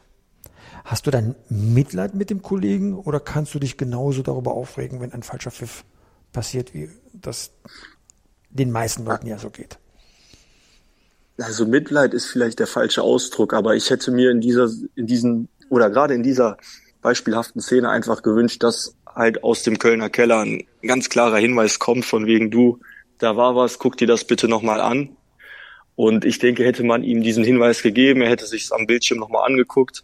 hast 0.84 1.08
du 1.08 1.12
dann 1.12 1.36
Mitleid 1.50 2.16
mit 2.16 2.30
dem 2.30 2.42
Kollegen 2.42 2.96
oder 2.96 3.20
kannst 3.20 3.54
du 3.56 3.60
dich 3.60 3.78
genauso 3.78 4.24
darüber 4.24 4.54
aufregen, 4.54 5.00
wenn 5.02 5.14
ein 5.14 5.24
falscher 5.24 5.52
Pfiff 5.52 5.84
passiert, 6.32 6.74
wie 6.74 6.90
das 7.14 7.52
den 8.50 8.72
meisten 8.72 9.06
Leuten 9.06 9.28
ja 9.28 9.40
so 9.40 9.50
geht? 9.50 9.80
Also 11.42 11.66
Mitleid 11.66 12.14
ist 12.14 12.26
vielleicht 12.26 12.60
der 12.60 12.68
falsche 12.68 13.02
Ausdruck, 13.02 13.54
aber 13.54 13.76
ich 13.76 13.90
hätte 13.90 14.12
mir 14.12 14.32
in 14.32 14.42
dieser, 14.42 14.70
in 14.96 15.08
diesen, 15.08 15.50
oder 15.70 15.90
gerade 15.90 16.14
in 16.14 16.24
dieser 16.24 16.58
beispielhaften 17.02 17.62
Szene 17.62 17.90
einfach 17.90 18.22
gewünscht, 18.22 18.64
dass 18.64 18.96
halt 19.08 19.44
aus 19.44 19.64
dem 19.64 19.80
Kölner 19.80 20.10
Keller 20.10 20.40
ein 20.40 20.66
ganz 20.86 21.10
klarer 21.10 21.38
Hinweis 21.38 21.80
kommt 21.80 22.06
von 22.06 22.26
wegen 22.26 22.52
du, 22.52 22.80
da 23.18 23.36
war 23.36 23.56
was, 23.56 23.80
guck 23.80 23.98
dir 23.98 24.08
das 24.08 24.26
bitte 24.26 24.48
nochmal 24.48 24.82
an. 24.82 25.10
Und 25.96 26.24
ich 26.24 26.40
denke, 26.40 26.64
hätte 26.64 26.84
man 26.84 27.04
ihm 27.04 27.22
diesen 27.22 27.44
Hinweis 27.44 27.82
gegeben, 27.82 28.22
er 28.22 28.30
hätte 28.30 28.46
sich 28.46 28.72
am 28.72 28.88
Bildschirm 28.88 29.20
nochmal 29.20 29.46
angeguckt, 29.46 30.04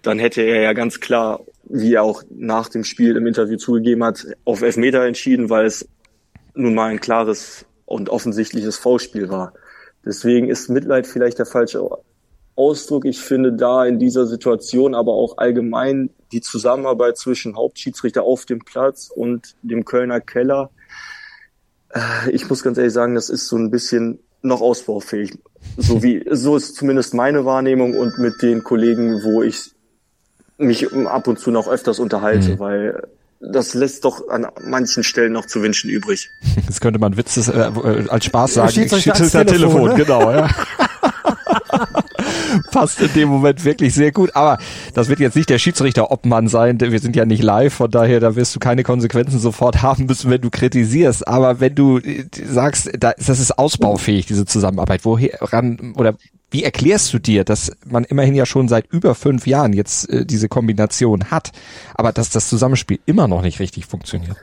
dann 0.00 0.18
hätte 0.18 0.40
er 0.42 0.62
ja 0.62 0.72
ganz 0.72 1.00
klar, 1.00 1.40
wie 1.64 1.94
er 1.94 2.02
auch 2.02 2.22
nach 2.30 2.68
dem 2.68 2.84
Spiel 2.84 3.16
im 3.16 3.26
Interview 3.26 3.58
zugegeben 3.58 4.04
hat, 4.04 4.26
auf 4.44 4.62
Elfmeter 4.62 5.04
entschieden, 5.04 5.50
weil 5.50 5.66
es 5.66 5.86
nun 6.54 6.74
mal 6.74 6.90
ein 6.90 7.00
klares 7.00 7.66
und 7.84 8.08
offensichtliches 8.08 8.78
Foulspiel 8.78 9.28
war. 9.28 9.52
Deswegen 10.08 10.48
ist 10.48 10.70
Mitleid 10.70 11.06
vielleicht 11.06 11.38
der 11.38 11.44
falsche 11.44 11.86
Ausdruck. 12.56 13.04
Ich 13.04 13.20
finde 13.20 13.52
da 13.52 13.84
in 13.84 13.98
dieser 13.98 14.26
Situation 14.26 14.94
aber 14.94 15.12
auch 15.12 15.36
allgemein 15.36 16.08
die 16.32 16.40
Zusammenarbeit 16.40 17.18
zwischen 17.18 17.56
Hauptschiedsrichter 17.56 18.22
auf 18.22 18.46
dem 18.46 18.60
Platz 18.60 19.10
und 19.14 19.54
dem 19.60 19.84
Kölner 19.84 20.20
Keller. 20.20 20.70
Äh, 21.90 22.30
ich 22.30 22.48
muss 22.48 22.62
ganz 22.62 22.78
ehrlich 22.78 22.94
sagen, 22.94 23.14
das 23.14 23.28
ist 23.28 23.48
so 23.48 23.56
ein 23.56 23.70
bisschen 23.70 24.18
noch 24.40 24.62
ausbaufähig. 24.62 25.38
So 25.76 26.02
wie, 26.02 26.24
so 26.30 26.56
ist 26.56 26.74
zumindest 26.74 27.12
meine 27.12 27.44
Wahrnehmung 27.44 27.94
und 27.94 28.16
mit 28.16 28.40
den 28.40 28.64
Kollegen, 28.64 29.22
wo 29.22 29.42
ich 29.42 29.72
mich 30.56 30.90
ab 30.90 31.28
und 31.28 31.38
zu 31.38 31.50
noch 31.50 31.68
öfters 31.68 31.98
unterhalte, 31.98 32.54
mhm. 32.54 32.58
weil 32.58 33.08
das 33.40 33.74
lässt 33.74 34.04
doch 34.04 34.28
an 34.28 34.46
manchen 34.62 35.04
Stellen 35.04 35.32
noch 35.32 35.46
zu 35.46 35.62
wünschen 35.62 35.90
übrig. 35.90 36.30
Jetzt 36.56 36.80
könnte 36.80 36.98
man 36.98 37.16
Witzes 37.16 37.48
äh, 37.48 37.60
äh, 37.60 38.08
als 38.08 38.24
Spaß 38.24 38.54
sagen, 38.54 38.72
Schiedsrichter 38.72 39.12
Telefon, 39.14 39.46
Telefon, 39.46 39.88
ne? 39.88 39.94
genau, 39.94 40.30
ja. 40.32 40.48
Passt 42.72 43.00
in 43.00 43.12
dem 43.14 43.28
Moment 43.28 43.64
wirklich 43.64 43.94
sehr 43.94 44.10
gut. 44.10 44.34
Aber 44.34 44.58
das 44.94 45.08
wird 45.08 45.20
jetzt 45.20 45.36
nicht 45.36 45.50
der 45.50 45.58
Schiedsrichter-Obmann 45.58 46.48
sein. 46.48 46.80
Wir 46.80 46.98
sind 46.98 47.14
ja 47.14 47.24
nicht 47.24 47.42
live, 47.42 47.72
von 47.74 47.90
daher, 47.90 48.20
da 48.20 48.36
wirst 48.36 48.54
du 48.54 48.58
keine 48.58 48.82
Konsequenzen 48.82 49.38
sofort 49.38 49.82
haben 49.82 50.06
müssen, 50.06 50.30
wenn 50.30 50.40
du 50.40 50.50
kritisierst. 50.50 51.26
Aber 51.28 51.60
wenn 51.60 51.74
du 51.74 51.98
äh, 51.98 52.24
sagst, 52.32 52.90
das 52.98 53.28
ist 53.28 53.58
ausbaufähig, 53.58 54.26
diese 54.26 54.46
Zusammenarbeit, 54.46 55.04
woher 55.04 55.38
ran 55.40 55.94
oder 55.96 56.16
wie 56.50 56.64
erklärst 56.64 57.12
du 57.12 57.18
dir, 57.18 57.44
dass 57.44 57.72
man 57.84 58.04
immerhin 58.04 58.34
ja 58.34 58.46
schon 58.46 58.68
seit 58.68 58.90
über 58.90 59.14
fünf 59.14 59.46
Jahren 59.46 59.72
jetzt 59.72 60.08
äh, 60.08 60.24
diese 60.24 60.48
Kombination 60.48 61.30
hat, 61.30 61.52
aber 61.94 62.12
dass 62.12 62.30
das 62.30 62.48
Zusammenspiel 62.48 63.00
immer 63.06 63.28
noch 63.28 63.42
nicht 63.42 63.60
richtig 63.60 63.86
funktioniert? 63.86 64.36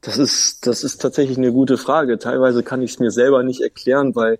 Das 0.00 0.18
ist, 0.18 0.66
das 0.66 0.82
ist 0.84 1.00
tatsächlich 1.00 1.38
eine 1.38 1.52
gute 1.52 1.78
Frage. 1.78 2.18
Teilweise 2.18 2.62
kann 2.62 2.82
ich 2.82 2.92
es 2.92 2.98
mir 2.98 3.10
selber 3.10 3.42
nicht 3.42 3.60
erklären, 3.60 4.16
weil 4.16 4.38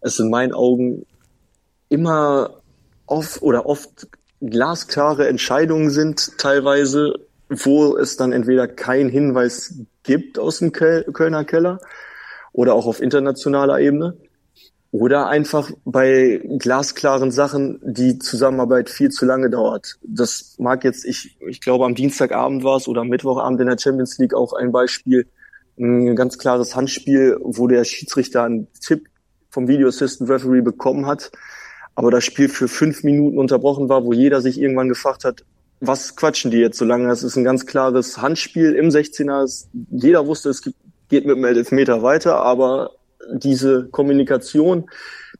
es 0.00 0.18
in 0.18 0.30
meinen 0.30 0.52
Augen 0.52 1.04
immer 1.88 2.60
oft 3.06 3.42
oder 3.42 3.66
oft 3.66 4.08
glasklare 4.40 5.26
Entscheidungen 5.26 5.90
sind, 5.90 6.38
teilweise, 6.38 7.14
wo 7.48 7.96
es 7.96 8.16
dann 8.16 8.32
entweder 8.32 8.68
keinen 8.68 9.10
Hinweis 9.10 9.74
gibt 10.02 10.38
aus 10.38 10.58
dem 10.58 10.70
Kölner 10.72 11.44
Keller 11.44 11.80
oder 12.52 12.74
auch 12.74 12.86
auf 12.86 13.02
internationaler 13.02 13.80
Ebene 13.80 14.16
oder 14.92 15.28
einfach 15.28 15.70
bei 15.84 16.42
glasklaren 16.58 17.30
Sachen 17.30 17.80
die 17.82 18.18
Zusammenarbeit 18.18 18.90
viel 18.90 19.10
zu 19.10 19.24
lange 19.24 19.48
dauert. 19.48 19.98
Das 20.02 20.56
mag 20.58 20.82
jetzt, 20.82 21.04
ich, 21.04 21.38
ich 21.46 21.60
glaube 21.60 21.84
am 21.84 21.94
Dienstagabend 21.94 22.64
war 22.64 22.76
es 22.76 22.88
oder 22.88 23.02
am 23.02 23.08
Mittwochabend 23.08 23.60
in 23.60 23.68
der 23.68 23.78
Champions 23.78 24.18
League 24.18 24.34
auch 24.34 24.52
ein 24.52 24.72
Beispiel, 24.72 25.28
ein 25.78 26.16
ganz 26.16 26.38
klares 26.38 26.74
Handspiel, 26.74 27.38
wo 27.40 27.68
der 27.68 27.84
Schiedsrichter 27.84 28.42
einen 28.42 28.66
Tipp 28.80 29.06
vom 29.50 29.68
Video 29.68 29.88
Assistant 29.88 30.28
Referee 30.28 30.60
bekommen 30.60 31.06
hat, 31.06 31.30
aber 31.94 32.10
das 32.10 32.24
Spiel 32.24 32.48
für 32.48 32.68
fünf 32.68 33.04
Minuten 33.04 33.38
unterbrochen 33.38 33.88
war, 33.88 34.04
wo 34.04 34.12
jeder 34.12 34.40
sich 34.40 34.60
irgendwann 34.60 34.88
gefragt 34.88 35.24
hat, 35.24 35.44
was 35.80 36.14
quatschen 36.16 36.50
die 36.50 36.58
jetzt 36.58 36.78
so 36.78 36.84
lange? 36.84 37.08
Das 37.08 37.22
ist 37.22 37.36
ein 37.36 37.44
ganz 37.44 37.64
klares 37.64 38.18
Handspiel 38.18 38.74
im 38.74 38.88
16er. 38.88 39.66
Jeder 39.90 40.26
wusste, 40.26 40.50
es 40.50 40.62
geht 40.62 41.26
mit 41.26 41.36
dem 41.36 41.44
Elfmeter 41.44 42.02
weiter, 42.02 42.36
aber 42.36 42.90
diese 43.32 43.88
Kommunikation, 43.90 44.90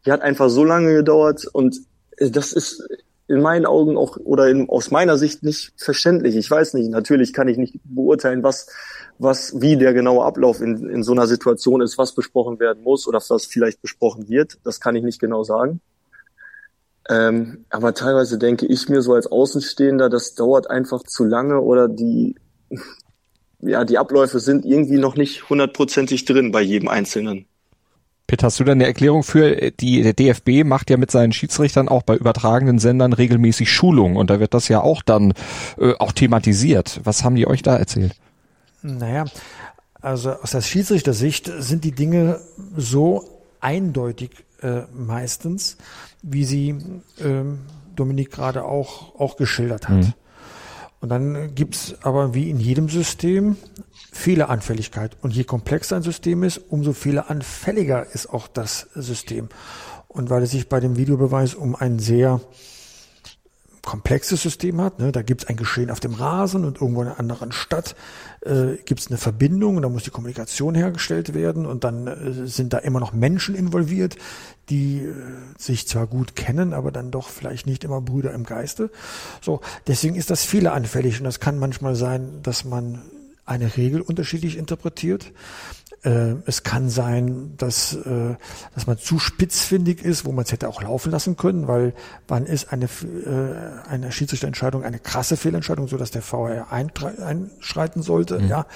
die 0.04 0.12
hat 0.12 0.22
einfach 0.22 0.48
so 0.48 0.64
lange 0.64 0.94
gedauert 0.94 1.46
und 1.52 1.76
das 2.18 2.52
ist 2.52 2.86
in 3.30 3.40
meinen 3.40 3.64
Augen 3.64 3.96
auch 3.96 4.16
oder 4.16 4.48
in, 4.48 4.68
aus 4.68 4.90
meiner 4.90 5.16
Sicht 5.16 5.44
nicht 5.44 5.72
verständlich. 5.76 6.34
Ich 6.34 6.50
weiß 6.50 6.74
nicht, 6.74 6.90
natürlich 6.90 7.32
kann 7.32 7.46
ich 7.46 7.58
nicht 7.58 7.78
beurteilen, 7.84 8.42
was, 8.42 8.66
was, 9.18 9.60
wie 9.60 9.76
der 9.76 9.94
genaue 9.94 10.24
Ablauf 10.24 10.60
in, 10.60 10.88
in 10.90 11.04
so 11.04 11.12
einer 11.12 11.28
Situation 11.28 11.80
ist, 11.80 11.96
was 11.96 12.12
besprochen 12.12 12.58
werden 12.58 12.82
muss 12.82 13.06
oder 13.06 13.22
was 13.28 13.46
vielleicht 13.46 13.80
besprochen 13.82 14.28
wird. 14.28 14.58
Das 14.64 14.80
kann 14.80 14.96
ich 14.96 15.04
nicht 15.04 15.20
genau 15.20 15.44
sagen. 15.44 15.80
Ähm, 17.08 17.64
aber 17.70 17.94
teilweise 17.94 18.36
denke 18.36 18.66
ich 18.66 18.88
mir 18.88 19.00
so 19.00 19.14
als 19.14 19.26
Außenstehender, 19.26 20.08
das 20.08 20.34
dauert 20.34 20.68
einfach 20.68 21.02
zu 21.04 21.24
lange 21.24 21.60
oder 21.60 21.86
die, 21.86 22.34
ja, 23.60 23.84
die 23.84 23.98
Abläufe 23.98 24.40
sind 24.40 24.64
irgendwie 24.64 24.98
noch 24.98 25.16
nicht 25.16 25.48
hundertprozentig 25.48 26.24
drin 26.24 26.50
bei 26.50 26.62
jedem 26.62 26.88
Einzelnen. 26.88 27.46
Pitt, 28.30 28.44
hast 28.44 28.60
du 28.60 28.64
da 28.64 28.70
eine 28.70 28.86
Erklärung 28.86 29.24
für? 29.24 29.72
Die, 29.72 30.02
der 30.02 30.12
DFB 30.12 30.62
macht 30.62 30.88
ja 30.88 30.96
mit 30.96 31.10
seinen 31.10 31.32
Schiedsrichtern 31.32 31.88
auch 31.88 32.04
bei 32.04 32.14
übertragenen 32.14 32.78
Sendern 32.78 33.12
regelmäßig 33.12 33.72
Schulungen 33.72 34.16
und 34.16 34.30
da 34.30 34.38
wird 34.38 34.54
das 34.54 34.68
ja 34.68 34.80
auch 34.80 35.02
dann 35.02 35.34
äh, 35.80 35.94
auch 35.98 36.12
thematisiert. 36.12 37.00
Was 37.02 37.24
haben 37.24 37.34
die 37.34 37.48
euch 37.48 37.62
da 37.62 37.76
erzählt? 37.76 38.14
Naja, 38.82 39.24
also 40.00 40.30
aus 40.30 40.52
der 40.52 40.60
Schiedsrichtersicht 40.60 41.50
sind 41.58 41.82
die 41.82 41.90
Dinge 41.90 42.38
so 42.76 43.24
eindeutig 43.58 44.30
äh, 44.62 44.82
meistens, 44.94 45.76
wie 46.22 46.44
sie 46.44 46.76
ähm, 47.20 47.58
Dominik 47.96 48.30
gerade 48.30 48.64
auch, 48.64 49.18
auch 49.18 49.38
geschildert 49.38 49.88
hat. 49.88 49.96
Mhm. 49.96 50.14
Und 51.00 51.08
dann 51.08 51.56
gibt's 51.56 51.96
aber 52.02 52.32
wie 52.32 52.48
in 52.48 52.60
jedem 52.60 52.88
System 52.90 53.56
Fehleranfälligkeit. 54.12 55.16
Und 55.22 55.34
je 55.34 55.44
komplexer 55.44 55.96
ein 55.96 56.02
System 56.02 56.42
ist, 56.42 56.58
umso 56.68 56.92
fehleranfälliger 56.92 58.06
ist 58.12 58.28
auch 58.28 58.48
das 58.48 58.88
System. 58.94 59.48
Und 60.08 60.30
weil 60.30 60.42
es 60.42 60.50
sich 60.50 60.68
bei 60.68 60.80
dem 60.80 60.96
Videobeweis 60.96 61.54
um 61.54 61.76
ein 61.76 61.98
sehr 61.98 62.40
komplexes 63.82 64.42
System 64.42 64.80
hat, 64.80 64.98
ne, 64.98 65.10
da 65.12 65.22
gibt 65.22 65.42
es 65.42 65.48
ein 65.48 65.56
Geschehen 65.56 65.90
auf 65.90 66.00
dem 66.00 66.14
Rasen 66.14 66.64
und 66.64 66.80
irgendwo 66.80 67.02
in 67.02 67.08
einer 67.08 67.18
anderen 67.18 67.52
Stadt 67.52 67.96
äh, 68.42 68.76
gibt 68.84 69.00
es 69.00 69.06
eine 69.08 69.16
Verbindung 69.16 69.76
und 69.76 69.82
da 69.82 69.88
muss 69.88 70.02
die 70.02 70.10
Kommunikation 70.10 70.74
hergestellt 70.74 71.32
werden 71.32 71.64
und 71.64 71.84
dann 71.84 72.06
äh, 72.06 72.46
sind 72.46 72.72
da 72.72 72.78
immer 72.78 73.00
noch 73.00 73.12
Menschen 73.12 73.54
involviert, 73.54 74.16
die 74.68 74.98
äh, 74.98 75.14
sich 75.56 75.88
zwar 75.88 76.06
gut 76.06 76.36
kennen, 76.36 76.74
aber 76.74 76.92
dann 76.92 77.10
doch 77.10 77.28
vielleicht 77.28 77.66
nicht 77.66 77.84
immer 77.84 78.00
Brüder 78.00 78.34
im 78.34 78.44
Geiste. 78.44 78.90
So, 79.40 79.60
deswegen 79.86 80.14
ist 80.14 80.30
das 80.30 80.44
fehleranfällig 80.44 81.18
und 81.18 81.24
das 81.24 81.40
kann 81.40 81.58
manchmal 81.58 81.94
sein, 81.94 82.40
dass 82.42 82.64
man 82.64 83.00
eine 83.44 83.76
Regel 83.76 84.00
unterschiedlich 84.00 84.56
interpretiert. 84.56 85.32
Äh, 86.02 86.36
es 86.46 86.62
kann 86.62 86.88
sein, 86.88 87.54
dass, 87.58 87.94
äh, 87.94 88.36
dass 88.74 88.86
man 88.86 88.96
zu 88.96 89.18
spitzfindig 89.18 90.02
ist, 90.02 90.24
wo 90.24 90.32
man 90.32 90.44
es 90.44 90.52
hätte 90.52 90.68
auch 90.68 90.82
laufen 90.82 91.12
lassen 91.12 91.36
können, 91.36 91.68
weil 91.68 91.94
wann 92.26 92.46
ist 92.46 92.72
eine, 92.72 92.86
äh, 92.86 93.88
eine 93.88 94.10
Schiedsrichterentscheidung 94.10 94.82
eine 94.82 94.98
krasse 94.98 95.36
Fehlentscheidung, 95.36 95.88
so 95.88 95.98
dass 95.98 96.10
der 96.10 96.22
VR 96.22 96.72
einschreiten 96.72 98.02
sollte. 98.02 98.38
Mhm. 98.38 98.48
Ja, 98.48 98.66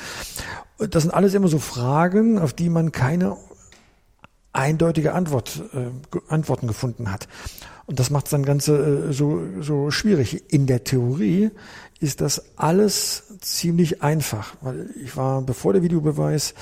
das 0.78 1.04
sind 1.04 1.12
alles 1.12 1.34
immer 1.34 1.48
so 1.48 1.58
Fragen, 1.58 2.38
auf 2.38 2.52
die 2.52 2.68
man 2.68 2.92
keine 2.92 3.36
eindeutige 4.52 5.14
Antwort, 5.14 5.62
äh, 5.74 5.90
Antworten 6.28 6.66
gefunden 6.66 7.10
hat. 7.10 7.28
Und 7.86 8.00
das 8.00 8.10
macht 8.10 8.26
es 8.26 8.30
dann 8.30 8.44
Ganze 8.44 9.08
äh, 9.08 9.12
so, 9.12 9.42
so 9.60 9.90
schwierig. 9.90 10.52
In 10.52 10.66
der 10.66 10.84
Theorie 10.84 11.50
ist 12.00 12.20
das 12.20 12.56
alles 12.56 13.33
ziemlich 13.44 14.02
einfach, 14.02 14.56
weil 14.60 14.90
ich 15.02 15.16
war, 15.16 15.42
bevor 15.42 15.72
der 15.72 15.82
Videobeweis 15.82 16.54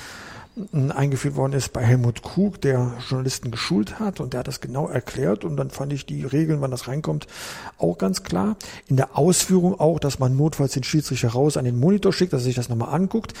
eingeführt 0.95 1.35
worden 1.35 1.53
ist 1.53 1.73
bei 1.73 1.83
Helmut 1.83 2.21
Krug, 2.21 2.61
der 2.61 2.93
Journalisten 3.09 3.49
geschult 3.49 3.99
hat 3.99 4.19
und 4.19 4.33
der 4.33 4.41
hat 4.41 4.47
das 4.47 4.61
genau 4.61 4.87
erklärt 4.87 5.43
und 5.43 5.57
dann 5.57 5.71
fand 5.71 5.91
ich 5.93 6.05
die 6.05 6.23
Regeln, 6.25 6.61
wann 6.61 6.71
das 6.71 6.87
reinkommt, 6.87 7.25
auch 7.77 7.97
ganz 7.97 8.23
klar. 8.23 8.55
In 8.87 8.95
der 8.95 9.17
Ausführung 9.17 9.79
auch, 9.79 9.99
dass 9.99 10.19
man 10.19 10.35
notfalls 10.35 10.73
den 10.73 10.83
Schiedsrichter 10.83 11.29
raus 11.29 11.57
an 11.57 11.65
den 11.65 11.79
Monitor 11.79 12.13
schickt, 12.13 12.33
dass 12.33 12.43
er 12.43 12.45
sich 12.45 12.55
das 12.55 12.69
nochmal 12.69 12.93
anguckt. 12.93 13.33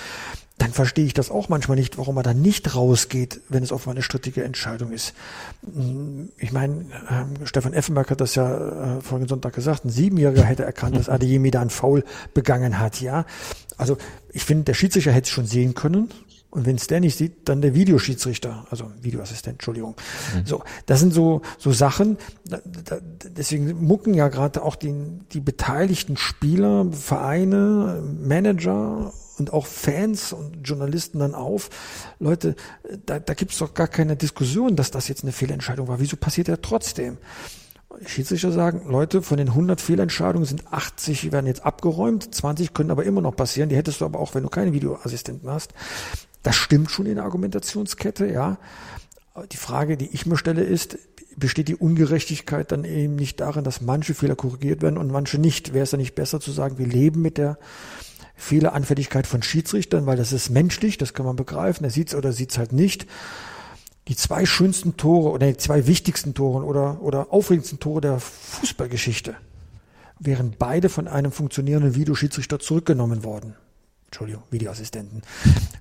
Dann 0.57 0.71
verstehe 0.71 1.05
ich 1.05 1.13
das 1.13 1.31
auch 1.31 1.49
manchmal 1.49 1.77
nicht, 1.77 1.97
warum 1.97 2.17
er 2.17 2.23
dann 2.23 2.41
nicht 2.41 2.75
rausgeht, 2.75 3.41
wenn 3.49 3.63
es 3.63 3.71
auf 3.71 3.87
eine 3.87 4.03
strittige 4.03 4.43
Entscheidung 4.43 4.91
ist. 4.91 5.13
Ich 6.37 6.51
meine, 6.51 6.85
äh, 7.09 7.45
Stefan 7.45 7.73
Effenberg 7.73 8.11
hat 8.11 8.21
das 8.21 8.35
ja 8.35 8.97
äh, 8.97 9.01
vorigen 9.01 9.27
Sonntag 9.27 9.53
gesagt, 9.53 9.85
ein 9.85 9.89
Siebenjähriger 9.89 10.43
hätte 10.43 10.63
erkannt, 10.63 10.95
dass 10.95 11.09
Adeyemi 11.09 11.51
da 11.51 11.61
einen 11.61 11.71
Foul 11.71 12.03
begangen 12.33 12.79
hat, 12.79 13.01
ja. 13.01 13.25
Also 13.77 13.97
ich 14.31 14.45
finde, 14.45 14.65
der 14.65 14.73
Schiedsrichter 14.75 15.11
hätte 15.11 15.25
es 15.25 15.31
schon 15.31 15.47
sehen 15.47 15.73
können, 15.73 16.09
und 16.53 16.67
wenn 16.67 16.75
es 16.75 16.85
der 16.85 16.99
nicht 16.99 17.17
sieht, 17.17 17.49
dann 17.49 17.61
der 17.61 17.73
Videoschiedsrichter, 17.73 18.67
also 18.69 18.91
Videoassistent, 19.01 19.55
Entschuldigung. 19.55 19.95
Mhm. 20.35 20.45
So, 20.45 20.63
das 20.85 20.99
sind 20.99 21.11
so 21.11 21.41
so 21.57 21.71
Sachen. 21.71 22.17
Da, 22.45 22.59
da, 22.63 22.99
deswegen 23.01 23.83
mucken 23.83 24.13
ja 24.13 24.27
gerade 24.27 24.61
auch 24.61 24.75
die, 24.75 24.93
die 25.31 25.39
beteiligten 25.39 26.15
Spieler, 26.15 26.85
Vereine, 26.91 28.03
Manager 28.21 29.11
und 29.39 29.51
auch 29.51 29.65
Fans 29.65 30.31
und 30.31 30.59
Journalisten 30.63 31.17
dann 31.17 31.33
auf. 31.33 31.71
Leute, 32.19 32.55
da, 33.07 33.17
da 33.17 33.33
gibt 33.33 33.53
es 33.53 33.57
doch 33.57 33.73
gar 33.73 33.87
keine 33.87 34.15
Diskussion, 34.15 34.75
dass 34.75 34.91
das 34.91 35.07
jetzt 35.07 35.23
eine 35.23 35.31
Fehlentscheidung 35.31 35.87
war. 35.87 35.99
Wieso 35.99 36.17
passiert 36.17 36.49
er 36.49 36.61
trotzdem? 36.61 37.17
Schiedsrichter 38.05 38.51
sagen, 38.51 38.83
Leute, 38.87 39.23
von 39.23 39.37
den 39.37 39.49
100 39.49 39.81
Fehlentscheidungen 39.81 40.45
sind 40.45 40.71
80 40.71 41.31
werden 41.31 41.47
jetzt 41.47 41.65
abgeräumt, 41.65 42.33
20 42.33 42.73
können 42.73 42.91
aber 42.91 43.05
immer 43.05 43.21
noch 43.21 43.35
passieren. 43.35 43.69
Die 43.69 43.75
hättest 43.75 44.01
du 44.01 44.05
aber 44.05 44.19
auch, 44.19 44.35
wenn 44.35 44.43
du 44.43 44.49
keine 44.49 44.73
Videoassistenten 44.73 45.49
hast. 45.49 45.73
Das 46.43 46.55
stimmt 46.55 46.91
schon 46.91 47.05
in 47.05 47.15
der 47.15 47.23
Argumentationskette, 47.23 48.27
ja. 48.27 48.57
Die 49.51 49.57
Frage, 49.57 49.97
die 49.97 50.09
ich 50.13 50.25
mir 50.25 50.37
stelle, 50.37 50.61
ist, 50.61 50.97
besteht 51.37 51.67
die 51.67 51.75
Ungerechtigkeit 51.75 52.71
dann 52.71 52.83
eben 52.83 53.15
nicht 53.15 53.39
darin, 53.39 53.63
dass 53.63 53.81
manche 53.81 54.13
Fehler 54.13 54.35
korrigiert 54.35 54.81
werden 54.81 54.97
und 54.97 55.11
manche 55.11 55.39
nicht? 55.39 55.73
Wäre 55.73 55.83
es 55.83 55.91
dann 55.91 55.99
nicht 55.99 56.15
besser 56.15 56.39
zu 56.39 56.51
sagen, 56.51 56.77
wir 56.77 56.85
leben 56.85 57.21
mit 57.21 57.37
der 57.37 57.57
Fehleranfälligkeit 58.35 59.25
von 59.25 59.41
Schiedsrichtern, 59.41 60.05
weil 60.05 60.17
das 60.17 60.33
ist 60.33 60.49
menschlich, 60.49 60.97
das 60.97 61.13
kann 61.13 61.25
man 61.25 61.35
begreifen, 61.35 61.85
er 61.85 61.89
sieht's 61.89 62.13
oder 62.13 62.33
sieht's 62.33 62.57
halt 62.57 62.73
nicht. 62.73 63.07
Die 64.07 64.17
zwei 64.17 64.45
schönsten 64.45 64.97
Tore 64.97 65.29
oder 65.29 65.47
die 65.47 65.57
zwei 65.57 65.87
wichtigsten 65.87 66.33
Tore 66.33 66.65
oder, 66.65 67.01
oder 67.01 67.31
aufregendsten 67.31 67.79
Tore 67.79 68.01
der 68.01 68.19
Fußballgeschichte 68.19 69.35
wären 70.19 70.55
beide 70.57 70.89
von 70.89 71.07
einem 71.07 71.31
funktionierenden 71.31 71.95
Videoschiedsrichter 71.95 72.59
zurückgenommen 72.59 73.23
worden. 73.23 73.55
Entschuldigung, 74.13 74.43
Videoassistenten. 74.51 75.23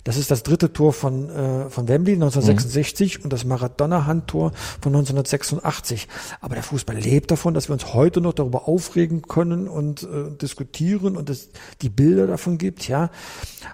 Das 0.05 0.17
ist 0.17 0.31
das 0.31 0.43
dritte 0.43 0.73
Tor 0.73 0.95
von, 0.95 1.29
äh, 1.29 1.69
von 1.69 1.87
Wembley 1.87 2.15
1966 2.15 3.19
mhm. 3.19 3.25
und 3.25 3.33
das 3.35 3.45
Maradona-Handtor 3.45 4.53
von 4.81 4.95
1986. 4.95 6.09
Aber 6.41 6.55
der 6.55 6.65
Fußball 6.65 6.97
lebt 6.97 7.31
davon, 7.31 7.53
dass 7.53 7.69
wir 7.69 7.75
uns 7.75 7.93
heute 7.93 8.23
noch 8.23 8.33
darüber 8.33 8.69
aufregen 8.69 9.21
können 9.21 9.69
und 9.69 10.05
äh, 10.05 10.31
diskutieren 10.41 11.19
und 11.19 11.29
es 11.29 11.51
die 11.83 11.91
Bilder 11.91 12.27
davon 12.27 12.57
gibt, 12.57 12.89
ja. 12.89 13.11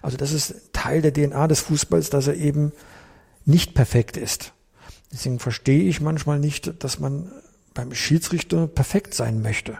Also 0.03 0.17
das 0.17 0.33
ist 0.33 0.73
Teil 0.73 1.03
der 1.03 1.13
DNA 1.13 1.47
des 1.47 1.61
Fußballs, 1.61 2.11
dass 2.11 2.27
er 2.27 2.35
eben 2.35 2.73
nicht 3.45 3.75
perfekt 3.75 4.17
ist. 4.17 4.55
Deswegen 5.13 5.39
verstehe 5.39 5.85
ich 5.85 6.01
manchmal 6.01 6.41
nicht, 6.41 6.83
dass 6.83 6.99
man 6.99 7.31
beim 7.75 7.95
Schiedsrichter 7.95 8.67
perfekt 8.67 9.15
sein 9.15 9.41
möchte. 9.41 9.79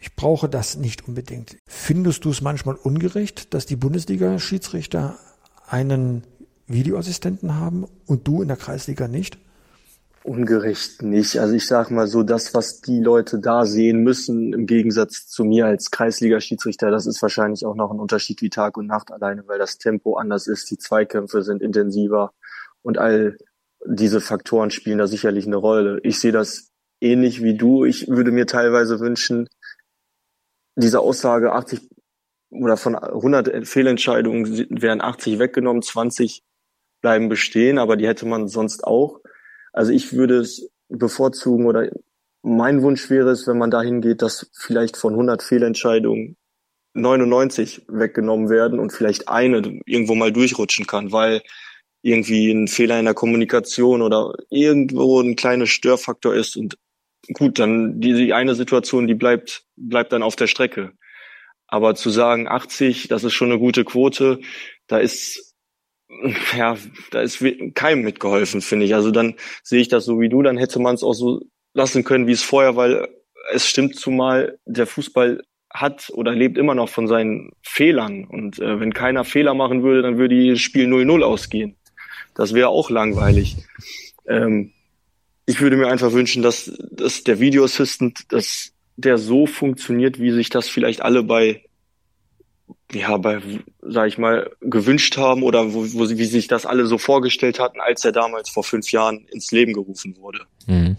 Ich 0.00 0.16
brauche 0.16 0.48
das 0.48 0.76
nicht 0.76 1.06
unbedingt. 1.06 1.58
Findest 1.66 2.24
du 2.24 2.30
es 2.30 2.40
manchmal 2.40 2.74
ungerecht, 2.74 3.52
dass 3.52 3.66
die 3.66 3.76
Bundesliga-Schiedsrichter 3.76 5.18
einen 5.68 6.24
Videoassistenten 6.66 7.56
haben 7.56 7.86
und 8.06 8.26
du 8.26 8.40
in 8.40 8.48
der 8.48 8.56
Kreisliga 8.56 9.08
nicht? 9.08 9.38
Ungerecht 10.24 11.02
nicht. 11.02 11.38
Also 11.38 11.54
ich 11.54 11.66
sage 11.66 11.92
mal 11.92 12.06
so, 12.06 12.22
das, 12.22 12.54
was 12.54 12.80
die 12.80 13.00
Leute 13.00 13.40
da 13.40 13.66
sehen 13.66 14.02
müssen, 14.02 14.54
im 14.54 14.66
Gegensatz 14.66 15.26
zu 15.26 15.44
mir 15.44 15.66
als 15.66 15.90
Kreisliga-Schiedsrichter, 15.90 16.90
das 16.90 17.06
ist 17.06 17.20
wahrscheinlich 17.20 17.66
auch 17.66 17.74
noch 17.74 17.90
ein 17.90 18.00
Unterschied 18.00 18.40
wie 18.40 18.50
Tag 18.50 18.78
und 18.78 18.86
Nacht 18.86 19.12
alleine, 19.12 19.46
weil 19.48 19.58
das 19.58 19.76
Tempo 19.76 20.16
anders 20.16 20.46
ist, 20.46 20.70
die 20.70 20.78
Zweikämpfe 20.78 21.42
sind 21.42 21.62
intensiver 21.62 22.32
und 22.82 22.96
all 22.96 23.36
diese 23.86 24.20
Faktoren 24.20 24.70
spielen 24.70 24.98
da 24.98 25.06
sicherlich 25.06 25.46
eine 25.46 25.56
Rolle. 25.56 26.00
Ich 26.02 26.20
sehe 26.20 26.32
das 26.32 26.70
ähnlich 27.00 27.42
wie 27.42 27.56
du. 27.56 27.84
Ich 27.84 28.08
würde 28.08 28.30
mir 28.30 28.46
teilweise 28.46 29.00
wünschen, 29.00 29.48
diese 30.80 31.00
Aussage 31.00 31.52
80 31.52 31.80
oder 32.50 32.76
von 32.76 32.96
100 32.96 33.66
Fehlentscheidungen 33.66 34.66
werden 34.70 35.00
80 35.00 35.38
weggenommen, 35.38 35.82
20 35.82 36.42
bleiben 37.00 37.28
bestehen, 37.28 37.78
aber 37.78 37.96
die 37.96 38.06
hätte 38.06 38.26
man 38.26 38.48
sonst 38.48 38.84
auch. 38.84 39.20
Also 39.72 39.92
ich 39.92 40.12
würde 40.12 40.38
es 40.38 40.70
bevorzugen 40.88 41.66
oder 41.66 41.88
mein 42.42 42.82
Wunsch 42.82 43.10
wäre 43.10 43.30
es, 43.30 43.46
wenn 43.46 43.58
man 43.58 43.70
dahin 43.70 44.00
geht, 44.00 44.22
dass 44.22 44.50
vielleicht 44.52 44.96
von 44.96 45.12
100 45.12 45.42
Fehlentscheidungen 45.42 46.36
99 46.94 47.86
weggenommen 47.88 48.48
werden 48.48 48.80
und 48.80 48.92
vielleicht 48.92 49.28
eine 49.28 49.80
irgendwo 49.86 50.14
mal 50.14 50.32
durchrutschen 50.32 50.86
kann, 50.86 51.12
weil 51.12 51.42
irgendwie 52.02 52.50
ein 52.50 52.66
Fehler 52.66 52.98
in 52.98 53.04
der 53.04 53.14
Kommunikation 53.14 54.02
oder 54.02 54.34
irgendwo 54.48 55.20
ein 55.20 55.36
kleiner 55.36 55.66
Störfaktor 55.66 56.34
ist 56.34 56.56
und 56.56 56.76
gut, 57.32 57.58
dann 57.58 58.00
die, 58.00 58.32
eine 58.32 58.54
Situation, 58.54 59.06
die 59.06 59.14
bleibt, 59.14 59.64
bleibt 59.76 60.12
dann 60.12 60.22
auf 60.22 60.36
der 60.36 60.46
Strecke. 60.46 60.92
Aber 61.66 61.94
zu 61.94 62.10
sagen 62.10 62.48
80, 62.48 63.08
das 63.08 63.24
ist 63.24 63.32
schon 63.32 63.50
eine 63.50 63.60
gute 63.60 63.84
Quote, 63.84 64.40
da 64.88 64.98
ist, 64.98 65.54
ja, 66.56 66.76
da 67.12 67.20
ist 67.20 67.44
keinem 67.74 68.02
mitgeholfen, 68.02 68.60
finde 68.60 68.86
ich. 68.86 68.94
Also 68.94 69.10
dann 69.10 69.34
sehe 69.62 69.80
ich 69.80 69.88
das 69.88 70.04
so 70.04 70.20
wie 70.20 70.28
du, 70.28 70.42
dann 70.42 70.58
hätte 70.58 70.80
man 70.80 70.94
es 70.94 71.04
auch 71.04 71.12
so 71.12 71.42
lassen 71.72 72.02
können, 72.02 72.26
wie 72.26 72.32
es 72.32 72.42
vorher, 72.42 72.74
weil 72.76 73.08
es 73.52 73.66
stimmt 73.66 73.96
zumal, 73.96 74.58
der 74.64 74.86
Fußball 74.86 75.42
hat 75.72 76.10
oder 76.12 76.32
lebt 76.32 76.58
immer 76.58 76.74
noch 76.74 76.88
von 76.88 77.06
seinen 77.06 77.52
Fehlern. 77.62 78.24
Und 78.24 78.58
äh, 78.58 78.80
wenn 78.80 78.92
keiner 78.92 79.24
Fehler 79.24 79.54
machen 79.54 79.84
würde, 79.84 80.02
dann 80.02 80.18
würde 80.18 80.50
das 80.50 80.60
Spiel 80.60 80.86
0-0 80.86 81.22
ausgehen. 81.22 81.76
Das 82.34 82.54
wäre 82.54 82.68
auch 82.68 82.90
langweilig. 82.90 83.56
Ähm, 84.26 84.72
ich 85.46 85.60
würde 85.60 85.76
mir 85.76 85.88
einfach 85.88 86.12
wünschen, 86.12 86.42
dass, 86.42 86.70
dass 86.90 87.24
der 87.24 87.40
Video 87.40 87.64
Assistant, 87.64 88.32
dass 88.32 88.72
der 88.96 89.18
so 89.18 89.46
funktioniert, 89.46 90.20
wie 90.20 90.30
sich 90.30 90.50
das 90.50 90.68
vielleicht 90.68 91.02
alle 91.02 91.22
bei, 91.22 91.64
ja, 92.92 93.16
bei, 93.16 93.40
sag 93.80 94.08
ich 94.08 94.18
mal, 94.18 94.50
gewünscht 94.60 95.16
haben 95.16 95.42
oder 95.42 95.72
wo, 95.72 95.84
wo 95.92 96.08
wie 96.08 96.24
sich 96.24 96.48
das 96.48 96.66
alle 96.66 96.86
so 96.86 96.98
vorgestellt 96.98 97.58
hatten, 97.58 97.80
als 97.80 98.04
er 98.04 98.12
damals 98.12 98.50
vor 98.50 98.64
fünf 98.64 98.92
Jahren 98.92 99.26
ins 99.32 99.50
Leben 99.50 99.72
gerufen 99.72 100.16
wurde. 100.18 100.40
Mhm 100.66 100.96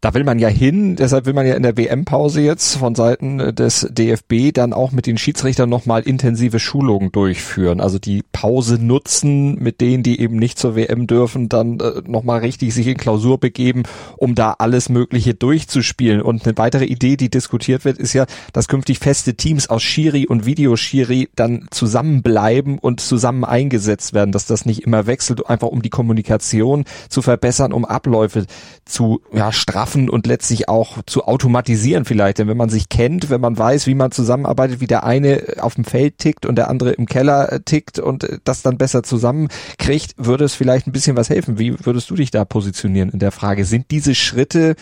da 0.00 0.14
will 0.14 0.22
man 0.22 0.38
ja 0.38 0.46
hin, 0.46 0.94
deshalb 0.94 1.26
will 1.26 1.32
man 1.32 1.44
ja 1.44 1.54
in 1.54 1.64
der 1.64 1.76
WM-Pause 1.76 2.40
jetzt 2.40 2.76
von 2.76 2.94
Seiten 2.94 3.54
des 3.56 3.88
DFB 3.90 4.52
dann 4.54 4.72
auch 4.72 4.92
mit 4.92 5.06
den 5.06 5.18
Schiedsrichtern 5.18 5.68
nochmal 5.68 6.02
intensive 6.02 6.60
Schulungen 6.60 7.10
durchführen. 7.10 7.80
Also 7.80 7.98
die 7.98 8.22
Pause 8.30 8.78
nutzen, 8.80 9.56
mit 9.56 9.80
denen, 9.80 10.04
die 10.04 10.20
eben 10.20 10.36
nicht 10.36 10.56
zur 10.56 10.76
WM 10.76 11.08
dürfen, 11.08 11.48
dann 11.48 11.80
äh, 11.80 12.02
nochmal 12.06 12.40
richtig 12.40 12.74
sich 12.74 12.86
in 12.86 12.96
Klausur 12.96 13.38
begeben, 13.38 13.82
um 14.16 14.36
da 14.36 14.54
alles 14.60 14.88
Mögliche 14.88 15.34
durchzuspielen. 15.34 16.22
Und 16.22 16.46
eine 16.46 16.56
weitere 16.56 16.84
Idee, 16.84 17.16
die 17.16 17.28
diskutiert 17.28 17.84
wird, 17.84 17.98
ist 17.98 18.12
ja, 18.12 18.26
dass 18.52 18.68
künftig 18.68 19.00
feste 19.00 19.34
Teams 19.34 19.68
aus 19.68 19.82
Schiri 19.82 20.28
und 20.28 20.46
Videoschiri 20.46 21.28
dann 21.34 21.66
zusammenbleiben 21.72 22.78
und 22.78 23.00
zusammen 23.00 23.44
eingesetzt 23.44 24.14
werden, 24.14 24.30
dass 24.30 24.46
das 24.46 24.64
nicht 24.64 24.84
immer 24.84 25.08
wechselt, 25.08 25.48
einfach 25.48 25.68
um 25.68 25.82
die 25.82 25.90
Kommunikation 25.90 26.84
zu 27.08 27.20
verbessern, 27.20 27.72
um 27.72 27.84
Abläufe 27.84 28.46
zu 28.84 29.22
ja, 29.32 29.50
straffen 29.50 29.87
straffen 29.88 30.10
und 30.10 30.26
letztlich 30.26 30.68
auch 30.68 31.02
zu 31.06 31.24
automatisieren 31.24 32.04
vielleicht. 32.04 32.38
Denn 32.38 32.48
wenn 32.48 32.56
man 32.56 32.68
sich 32.68 32.88
kennt, 32.88 33.30
wenn 33.30 33.40
man 33.40 33.56
weiß, 33.56 33.86
wie 33.86 33.94
man 33.94 34.10
zusammenarbeitet, 34.10 34.80
wie 34.80 34.86
der 34.86 35.04
eine 35.04 35.42
auf 35.60 35.74
dem 35.74 35.84
Feld 35.84 36.18
tickt 36.18 36.46
und 36.46 36.56
der 36.56 36.68
andere 36.68 36.92
im 36.92 37.06
Keller 37.06 37.52
äh, 37.52 37.60
tickt 37.60 37.98
und 37.98 38.24
äh, 38.24 38.38
das 38.44 38.62
dann 38.62 38.78
besser 38.78 39.02
zusammenkriegt, 39.02 40.14
würde 40.16 40.44
es 40.44 40.54
vielleicht 40.54 40.86
ein 40.86 40.92
bisschen 40.92 41.16
was 41.16 41.30
helfen. 41.30 41.58
Wie 41.58 41.74
würdest 41.84 42.10
du 42.10 42.14
dich 42.14 42.30
da 42.30 42.44
positionieren 42.44 43.10
in 43.10 43.18
der 43.18 43.32
Frage? 43.32 43.64
Sind 43.64 43.90
diese 43.90 44.14
Schritte 44.14 44.76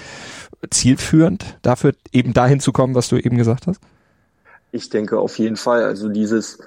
zielführend 0.71 1.59
dafür, 1.63 1.95
eben 2.13 2.33
dahin 2.33 2.61
zu 2.61 2.73
kommen, 2.73 2.95
was 2.95 3.09
du 3.09 3.17
eben 3.17 3.37
gesagt 3.37 3.67
hast? 3.67 3.81
Ich 4.73 4.91
denke 4.91 5.19
auf 5.19 5.39
jeden 5.39 5.57
Fall. 5.57 5.85
Also 5.85 6.09
dieses, 6.09 6.59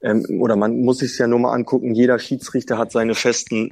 ähm, 0.00 0.24
oder 0.40 0.56
man 0.56 0.80
muss 0.80 0.98
sich 0.98 1.18
ja 1.18 1.26
nur 1.26 1.38
mal 1.38 1.52
angucken, 1.52 1.94
jeder 1.94 2.18
Schiedsrichter 2.18 2.78
hat 2.78 2.92
seine 2.92 3.14
festen 3.14 3.70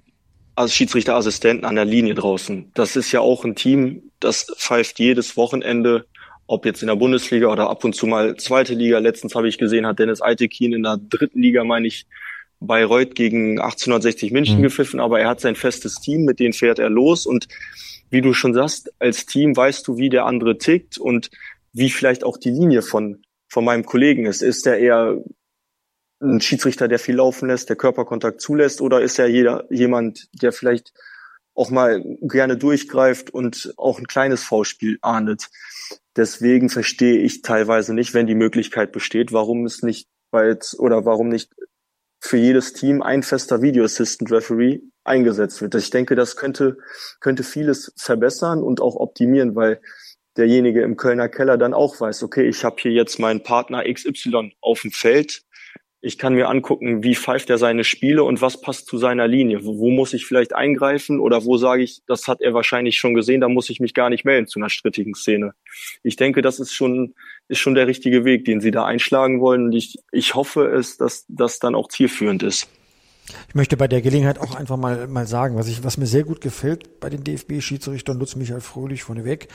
als 0.57 0.75
Schiedsrichterassistenten 0.75 1.65
an 1.65 1.75
der 1.75 1.85
Linie 1.85 2.15
draußen. 2.15 2.71
Das 2.75 2.97
ist 2.97 3.13
ja 3.13 3.21
auch 3.21 3.45
ein 3.45 3.57
Team, 3.57 4.11
das 4.21 4.47
pfeift 4.57 4.99
jedes 4.99 5.37
Wochenende, 5.37 6.07
ob 6.47 6.67
jetzt 6.67 6.83
in 6.83 6.89
der 6.89 6.97
Bundesliga 6.97 7.49
oder 7.49 7.71
ab 7.71 7.85
und 7.85 7.95
zu 7.95 8.07
mal 8.07 8.37
zweite 8.37 8.75
Liga. 8.75 8.99
Letztens 8.99 9.35
habe 9.35 9.49
ich 9.49 9.59
gesehen, 9.59 9.87
hat 9.87 9.99
Dennis 9.99 10.23
Eitekin 10.23 10.73
in 10.73 10.83
der 10.83 10.99
dritten 10.99 11.41
Liga, 11.41 11.65
meine 11.65 11.87
ich, 11.87 12.07
Bayreuth 12.61 13.15
gegen 13.15 13.61
1860 13.61 14.33
München 14.33 14.59
mhm. 14.59 14.63
gepfiffen, 14.63 15.01
aber 15.01 15.21
er 15.21 15.29
hat 15.29 15.41
sein 15.41 15.57
festes 15.57 15.97
Team, 15.97 16.25
mit 16.25 16.41
denen 16.41 16.53
fährt 16.53 16.79
er 16.79 16.91
los 16.91 17.27
und 17.27 17.49
wie 18.11 18.21
du 18.21 18.33
schon 18.33 18.55
sagst, 18.55 18.93
als 18.99 19.27
Team 19.27 19.57
weißt 19.57 19.87
du, 19.87 19.97
wie 19.97 20.09
der 20.09 20.27
andere 20.27 20.57
tickt 20.57 20.99
und 20.99 21.31
wie 21.73 21.91
vielleicht 21.91 22.25
auch 22.25 22.37
die 22.37 22.51
Linie 22.51 22.83
von, 22.83 23.23
von 23.49 23.65
meinem 23.65 23.85
Kollegen 23.85 24.27
ist. 24.27 24.43
Ist 24.43 24.67
er 24.67 24.79
eher 24.79 25.19
ein 26.25 26.41
Schiedsrichter, 26.41 26.89
der 26.89 26.99
viel 26.99 27.17
laufen 27.17 27.49
lässt, 27.49 27.69
der 27.69 27.77
Körperkontakt 27.77 28.41
zulässt, 28.41 28.81
oder 28.81 29.01
ist 29.03 29.19
er 29.19 29.29
jeder, 29.29 29.65
jemand, 29.71 30.29
der 30.33 30.53
vielleicht 30.53 30.93
auch 31.55 31.71
mal 31.71 32.03
gerne 32.23 32.57
durchgreift 32.57 33.31
und 33.31 33.75
auch 33.77 33.99
ein 33.99 34.09
kleines 34.09 34.43
V-Spiel 34.43 34.99
ahndet. 35.03 35.51
Deswegen 36.17 36.69
verstehe 36.69 37.19
ich 37.19 37.43
teilweise 37.43 37.95
nicht, 37.95 38.15
wenn 38.15 38.27
die 38.27 38.35
Möglichkeit 38.35 38.93
besteht, 38.93 39.33
warum 39.33 39.65
es 39.65 39.83
nicht 39.83 40.09
bald 40.31 40.75
oder 40.79 41.05
warum 41.05 41.29
nicht 41.29 41.53
für 42.21 42.39
jedes 42.39 42.73
Team 42.73 43.03
ein 43.03 43.23
fester 43.23 43.63
Video 43.63 43.85
Assistant 43.85 44.33
Referee 44.33 44.81
eingesetzt 45.05 45.61
wird. 45.61 45.75
Ich 45.75 45.91
denke, 45.91 46.15
das 46.15 46.37
könnte, 46.37 46.79
könnte 47.21 47.43
vieles 47.43 47.93
verbessern 47.97 48.63
und 48.63 48.81
auch 48.81 48.97
optimieren, 48.97 49.55
weil 49.55 49.81
derjenige 50.37 50.83
im 50.83 50.97
Kölner 50.97 51.29
Keller 51.29 51.59
dann 51.59 51.75
auch 51.75 52.01
weiß, 52.01 52.23
okay, 52.23 52.49
ich 52.49 52.65
habe 52.65 52.77
hier 52.81 52.93
jetzt 52.93 53.19
meinen 53.19 53.43
Partner 53.43 53.85
XY 53.85 54.55
auf 54.61 54.81
dem 54.81 54.91
Feld, 54.91 55.43
ich 56.05 56.19
kann 56.19 56.35
mir 56.35 56.51
angucken, 56.51 57.03
wie 57.03 57.15
pfeift 57.15 57.49
er 57.49 57.57
seine 57.57 57.83
Spiele 57.83 58.25
und 58.25 58.43
was 58.43 58.61
passt 58.61 58.87
zu 58.87 58.99
seiner 58.99 59.27
Linie. 59.27 59.65
Wo, 59.65 59.79
wo, 59.79 59.91
muss 59.91 60.13
ich 60.13 60.27
vielleicht 60.27 60.55
eingreifen 60.55 61.19
oder 61.19 61.47
wo 61.47 61.57
sage 61.57 61.83
ich, 61.83 62.03
das 62.07 62.29
hat 62.29 62.43
er 62.43 62.53
wahrscheinlich 62.53 62.99
schon 62.99 63.15
gesehen, 63.15 63.41
da 63.41 63.49
muss 63.49 63.71
ich 63.71 63.81
mich 63.81 63.95
gar 63.95 64.11
nicht 64.11 64.27
melden 64.27 64.47
zu 64.47 64.59
einer 64.59 64.69
strittigen 64.69 65.15
Szene. 65.15 65.55
Ich 66.03 66.17
denke, 66.17 66.43
das 66.43 66.61
ist 66.61 66.75
schon, 66.75 67.15
ist 67.49 67.59
schon 67.59 67.75
der 67.75 67.87
richtige 67.87 68.27
Weg, 68.27 68.45
den 68.45 68.61
sie 68.61 68.71
da 68.71 68.85
einschlagen 68.85 69.41
wollen. 69.41 69.65
Und 69.65 69.73
ich, 69.73 69.97
ich 70.13 70.35
hoffe 70.35 70.67
es, 70.67 70.99
dass 70.99 71.25
das 71.29 71.59
dann 71.59 71.75
auch 71.75 71.89
zielführend 71.89 72.43
ist. 72.43 72.69
Ich 73.49 73.55
möchte 73.55 73.79
bei 73.79 73.89
der 73.89 74.03
Gelegenheit 74.03 74.39
auch 74.39 74.55
einfach 74.55 74.77
mal, 74.77 75.09
mal 75.09 75.27
sagen, 75.27 75.57
was 75.57 75.67
ich, 75.67 75.83
was 75.83 75.97
mir 75.97 76.07
sehr 76.07 76.25
gut 76.25 76.43
gefällt 76.43 77.01
bei 77.01 77.09
den 77.09 77.25
DFB-Schiedsrichtern, 77.25 78.19
Lutz 78.19 78.37
Michael 78.37 78.61
Fröhlich 78.61 79.03
vorneweg, 79.03 79.49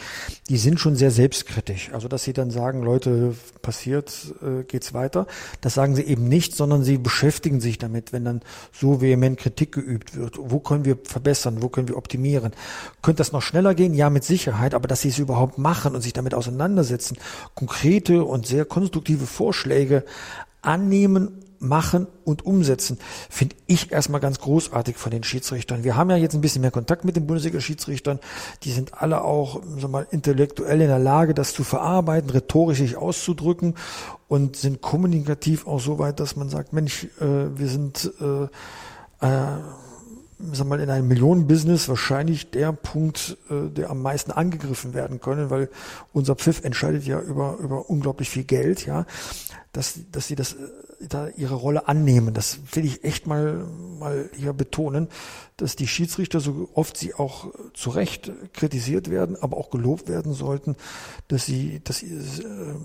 die 0.50 0.58
sind 0.58 0.80
schon 0.80 0.96
sehr 0.96 1.12
selbstkritisch. 1.12 1.92
Also, 1.94 2.08
dass 2.08 2.24
sie 2.24 2.34
dann 2.34 2.50
sagen, 2.50 2.82
Leute, 2.82 3.36
passiert, 3.62 4.34
äh, 4.42 4.64
geht's 4.64 4.96
weiter. 4.96 5.28
Das 5.62 5.76
sagen 5.76 5.96
sie 5.96 6.02
eben 6.02 6.28
nicht, 6.28 6.56
sondern 6.56 6.84
sie 6.84 6.98
beschäftigen 6.98 7.62
sich 7.62 7.78
damit, 7.78 8.12
wenn 8.12 8.26
dann 8.26 8.42
so 8.72 9.02
vehement 9.02 9.38
Kritik 9.38 9.72
geübt 9.72 10.16
wird. 10.16 10.38
Wo 10.40 10.60
können 10.60 10.86
wir 10.86 10.98
verbessern? 11.04 11.62
Wo 11.62 11.70
können 11.70 11.88
wir 11.88 11.98
optimieren? 11.98 12.54
Könnte 13.04 13.20
das 13.20 13.32
noch 13.32 13.44
schneller 13.44 13.76
gehen? 13.76 13.94
Ja, 13.94 14.10
mit 14.10 14.24
Sicherheit. 14.24 14.74
Aber 14.74 14.88
dass 14.88 15.02
sie 15.02 15.10
es 15.10 15.20
überhaupt 15.20 15.60
machen 15.60 15.94
und 15.94 16.02
sich 16.02 16.14
damit 16.14 16.34
auseinandersetzen, 16.34 17.18
konkrete 17.54 18.24
und 18.24 18.48
sehr 18.48 18.66
konstruktive 18.66 19.28
Vorschläge 19.28 20.06
annehmen 20.62 21.46
machen 21.60 22.08
und 22.24 22.46
umsetzen, 22.46 22.98
finde 23.30 23.56
ich 23.68 23.92
erstmal 23.92 24.22
ganz 24.22 24.40
großartig 24.40 24.98
von 24.98 25.12
den 25.12 25.24
Schiedsrichtern. 25.24 25.84
Wir 25.84 25.96
haben 25.96 26.10
ja 26.10 26.16
jetzt 26.16 26.34
ein 26.34 26.42
bisschen 26.42 26.62
mehr 26.62 26.72
Kontakt 26.72 27.06
mit 27.06 27.16
den 27.16 27.28
Bundesliga-Schiedsrichtern. 27.28 28.20
Die 28.64 28.72
sind 28.72 29.02
alle 29.02 29.24
auch 29.24 29.62
sag 29.78 29.92
mal, 29.92 30.08
intellektuell 30.12 30.82
in 30.82 30.88
der 30.88 31.00
Lage, 31.00 31.34
das 31.34 31.54
zu 31.54 31.64
verarbeiten, 31.64 32.30
rhetorisch 32.30 32.80
sich 32.80 32.98
auszudrücken 32.98 33.76
und 34.28 34.56
sind 34.56 34.82
kommunikativ 34.82 35.68
auch 35.68 35.80
so 35.80 36.00
weit, 36.00 36.20
dass 36.20 36.36
man 36.36 36.50
sagt, 36.50 36.74
Mensch, 36.74 37.06
äh, 37.20 37.58
wir 37.58 37.68
sind 37.68 38.12
äh, 38.22 38.48
äh, 39.26 39.58
sag 40.54 40.68
mal, 40.68 40.80
in 40.80 40.90
einem 40.90 41.08
Millionenbusiness 41.08 41.90
wahrscheinlich 41.90 42.52
der 42.52 42.72
Punkt, 42.72 43.38
äh, 43.50 43.70
der 43.70 43.90
am 43.90 44.02
meisten 44.02 44.32
angegriffen 44.32 44.94
werden 44.94 45.20
können, 45.20 45.50
weil 45.50 45.70
unser 46.14 46.36
Pfiff 46.36 46.64
entscheidet 46.64 47.06
ja 47.06 47.20
über, 47.20 47.58
über 47.60 47.90
unglaublich 47.90 48.30
viel 48.30 48.44
Geld, 48.44 48.86
ja, 48.86 49.06
dass, 49.72 50.00
dass 50.12 50.28
sie 50.28 50.36
das, 50.36 50.54
äh, 50.54 50.58
da 51.08 51.28
ihre 51.30 51.56
Rolle 51.56 51.88
annehmen. 51.88 52.34
Das 52.34 52.60
will 52.74 52.86
ich 52.86 53.04
echt 53.04 53.28
mal, 53.28 53.66
mal 54.00 54.30
hier 54.36 54.54
betonen, 54.54 55.08
dass 55.58 55.76
die 55.76 55.88
Schiedsrichter, 55.88 56.40
so 56.40 56.70
oft 56.74 56.98
sie 56.98 57.14
auch 57.14 57.48
zu 57.74 57.90
Recht 57.90 58.32
kritisiert 58.54 59.10
werden, 59.10 59.36
aber 59.40 59.58
auch 59.58 59.70
gelobt 59.70 60.08
werden 60.08 60.34
sollten, 60.34 60.76
dass 61.28 61.46
sie, 61.46 61.82
dass 61.84 62.00
sie, 62.00 62.14
äh, 62.14 62.76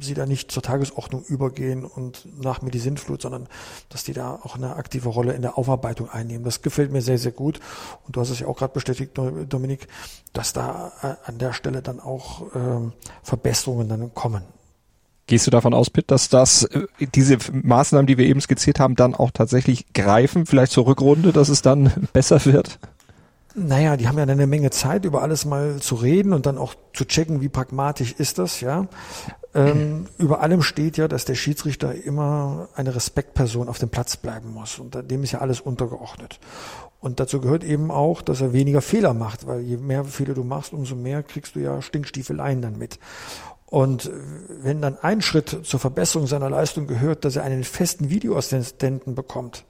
sie 0.00 0.14
da 0.14 0.26
nicht 0.26 0.50
zur 0.50 0.62
Tagesordnung 0.62 1.22
übergehen 1.24 1.84
und 1.84 2.26
nach 2.42 2.60
mir 2.60 2.70
die 2.70 2.78
Sintflut, 2.78 3.22
sondern 3.22 3.48
dass 3.88 4.04
die 4.04 4.12
da 4.12 4.34
auch 4.34 4.56
eine 4.56 4.76
aktive 4.76 5.08
Rolle 5.08 5.32
in 5.32 5.42
der 5.42 5.56
Aufarbeitung 5.56 6.10
einnehmen. 6.10 6.44
Das 6.44 6.60
gefällt 6.60 6.92
mir 6.92 7.02
sehr, 7.02 7.18
sehr 7.18 7.32
gut. 7.32 7.60
Und 8.04 8.16
du 8.16 8.20
hast 8.20 8.30
es 8.30 8.40
ja 8.40 8.46
auch 8.46 8.58
gerade 8.58 8.74
bestätigt, 8.74 9.12
Dominik, 9.16 9.88
dass 10.32 10.52
da 10.52 10.92
äh, 11.02 11.28
an 11.28 11.38
der 11.38 11.52
Stelle 11.52 11.82
dann 11.82 12.00
auch 12.00 12.42
ähm, 12.54 12.92
Verbesserungen 13.22 13.88
dann 13.88 14.12
kommen. 14.12 14.42
Gehst 15.26 15.46
du 15.46 15.50
davon 15.50 15.74
aus, 15.74 15.90
Pitt, 15.90 16.10
dass 16.10 16.28
das 16.28 16.64
äh, 16.64 16.86
diese 17.14 17.38
Maßnahmen, 17.52 18.06
die 18.06 18.16
wir 18.16 18.26
eben 18.26 18.40
skizziert 18.40 18.78
haben, 18.78 18.94
dann 18.94 19.14
auch 19.14 19.32
tatsächlich 19.32 19.92
greifen, 19.92 20.46
vielleicht 20.46 20.72
zur 20.72 20.86
Rückrunde, 20.86 21.32
dass 21.32 21.48
es 21.48 21.62
dann 21.62 21.90
besser 22.12 22.44
wird? 22.44 22.78
Naja, 23.58 23.96
die 23.96 24.06
haben 24.06 24.18
ja 24.18 24.24
eine 24.24 24.46
Menge 24.46 24.70
Zeit, 24.70 25.04
über 25.04 25.22
alles 25.22 25.46
mal 25.46 25.76
zu 25.80 25.94
reden 25.94 26.32
und 26.32 26.44
dann 26.44 26.58
auch 26.58 26.74
zu 26.92 27.06
checken, 27.06 27.40
wie 27.40 27.48
pragmatisch 27.48 28.12
ist 28.12 28.38
das, 28.38 28.60
ja. 28.60 28.86
Ähm, 29.54 30.06
über 30.18 30.42
allem 30.42 30.62
steht 30.62 30.98
ja, 30.98 31.08
dass 31.08 31.24
der 31.24 31.34
Schiedsrichter 31.34 31.94
immer 31.94 32.68
eine 32.76 32.94
Respektperson 32.94 33.68
auf 33.68 33.78
dem 33.78 33.88
Platz 33.88 34.18
bleiben 34.18 34.52
muss. 34.52 34.78
Und 34.78 35.10
dem 35.10 35.24
ist 35.24 35.32
ja 35.32 35.40
alles 35.40 35.60
untergeordnet. 35.60 36.38
Und 37.00 37.18
dazu 37.18 37.40
gehört 37.40 37.64
eben 37.64 37.90
auch, 37.90 38.20
dass 38.22 38.40
er 38.40 38.52
weniger 38.52 38.82
Fehler 38.82 39.14
macht, 39.14 39.46
weil 39.46 39.60
je 39.60 39.76
mehr 39.76 40.04
Fehler 40.04 40.34
du 40.34 40.44
machst, 40.44 40.72
umso 40.72 40.94
mehr 40.94 41.22
kriegst 41.22 41.56
du 41.56 41.60
ja 41.60 41.80
Stinkstiefeleien 41.80 42.62
dann 42.62 42.78
mit. 42.78 42.98
Und 43.76 44.10
wenn 44.62 44.80
dann 44.80 44.96
ein 45.02 45.20
Schritt 45.20 45.54
zur 45.64 45.78
Verbesserung 45.78 46.26
seiner 46.26 46.48
Leistung 46.48 46.86
gehört, 46.86 47.26
dass 47.26 47.36
er 47.36 47.42
einen 47.42 47.62
festen 47.62 48.08
Videoassistenten 48.08 49.14
bekommt, 49.14 49.66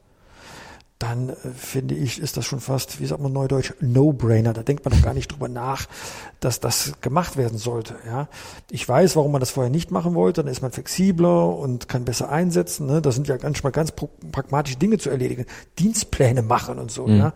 dann 1.00 1.30
äh, 1.30 1.34
finde 1.56 1.96
ich, 1.96 2.20
ist 2.20 2.36
das 2.36 2.46
schon 2.46 2.60
fast, 2.60 3.00
wie 3.00 3.06
sagt 3.06 3.20
man 3.20 3.32
neudeutsch, 3.32 3.74
No-Brainer. 3.80 4.52
Da 4.52 4.62
denkt 4.62 4.84
man 4.84 4.94
doch 4.94 5.02
gar 5.02 5.12
nicht 5.12 5.32
drüber 5.32 5.48
nach, 5.48 5.86
dass 6.38 6.60
das 6.60 6.92
gemacht 7.00 7.36
werden 7.36 7.58
sollte. 7.58 7.96
Ja, 8.06 8.28
ich 8.70 8.88
weiß, 8.88 9.16
warum 9.16 9.32
man 9.32 9.40
das 9.40 9.50
vorher 9.50 9.72
nicht 9.72 9.90
machen 9.90 10.14
wollte. 10.14 10.44
Dann 10.44 10.52
ist 10.52 10.62
man 10.62 10.70
flexibler 10.70 11.48
und 11.56 11.88
kann 11.88 12.04
besser 12.04 12.28
einsetzen. 12.28 12.86
Ne? 12.86 13.02
Das 13.02 13.16
sind 13.16 13.26
ja 13.26 13.36
manchmal 13.42 13.72
ganz 13.72 13.92
pragmatische 14.30 14.78
Dinge 14.78 14.98
zu 14.98 15.10
erledigen, 15.10 15.46
Dienstpläne 15.80 16.42
machen 16.42 16.78
und 16.78 16.92
so. 16.92 17.08
Mhm. 17.08 17.16
Ja, 17.18 17.32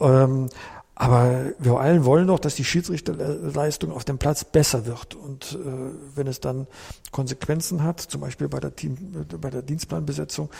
ähm, 0.00 0.50
aber 0.96 1.52
wir 1.58 1.78
allen 1.78 2.04
wollen 2.04 2.28
doch, 2.28 2.38
dass 2.38 2.54
die 2.54 2.64
Schiedsrichterleistung 2.64 3.90
auf 3.90 4.04
dem 4.04 4.18
Platz 4.18 4.44
besser 4.44 4.86
wird. 4.86 5.16
Und 5.16 5.58
äh, 5.60 5.90
wenn 6.14 6.26
es 6.28 6.40
dann 6.40 6.68
Konsequenzen 7.10 7.82
hat, 7.82 8.00
zum 8.00 8.20
Beispiel 8.20 8.48
bei 8.48 8.60
der, 8.60 8.76
Team, 8.76 8.96
bei 9.40 9.50
der 9.50 9.62
Dienstplanbesetzung, 9.62 10.50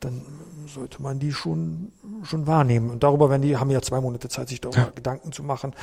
dann 0.00 0.22
sollte 0.66 1.02
man 1.02 1.18
die 1.18 1.32
schon, 1.32 1.92
schon 2.22 2.46
wahrnehmen. 2.46 2.90
Und 2.90 3.02
darüber 3.02 3.30
werden 3.30 3.42
die, 3.42 3.56
haben 3.56 3.70
ja 3.70 3.80
zwei 3.80 4.00
Monate 4.00 4.28
Zeit, 4.28 4.48
sich 4.48 4.60
darüber 4.60 4.78
ja. 4.78 4.92
Gedanken 4.94 5.32
zu 5.32 5.42
machen 5.42 5.74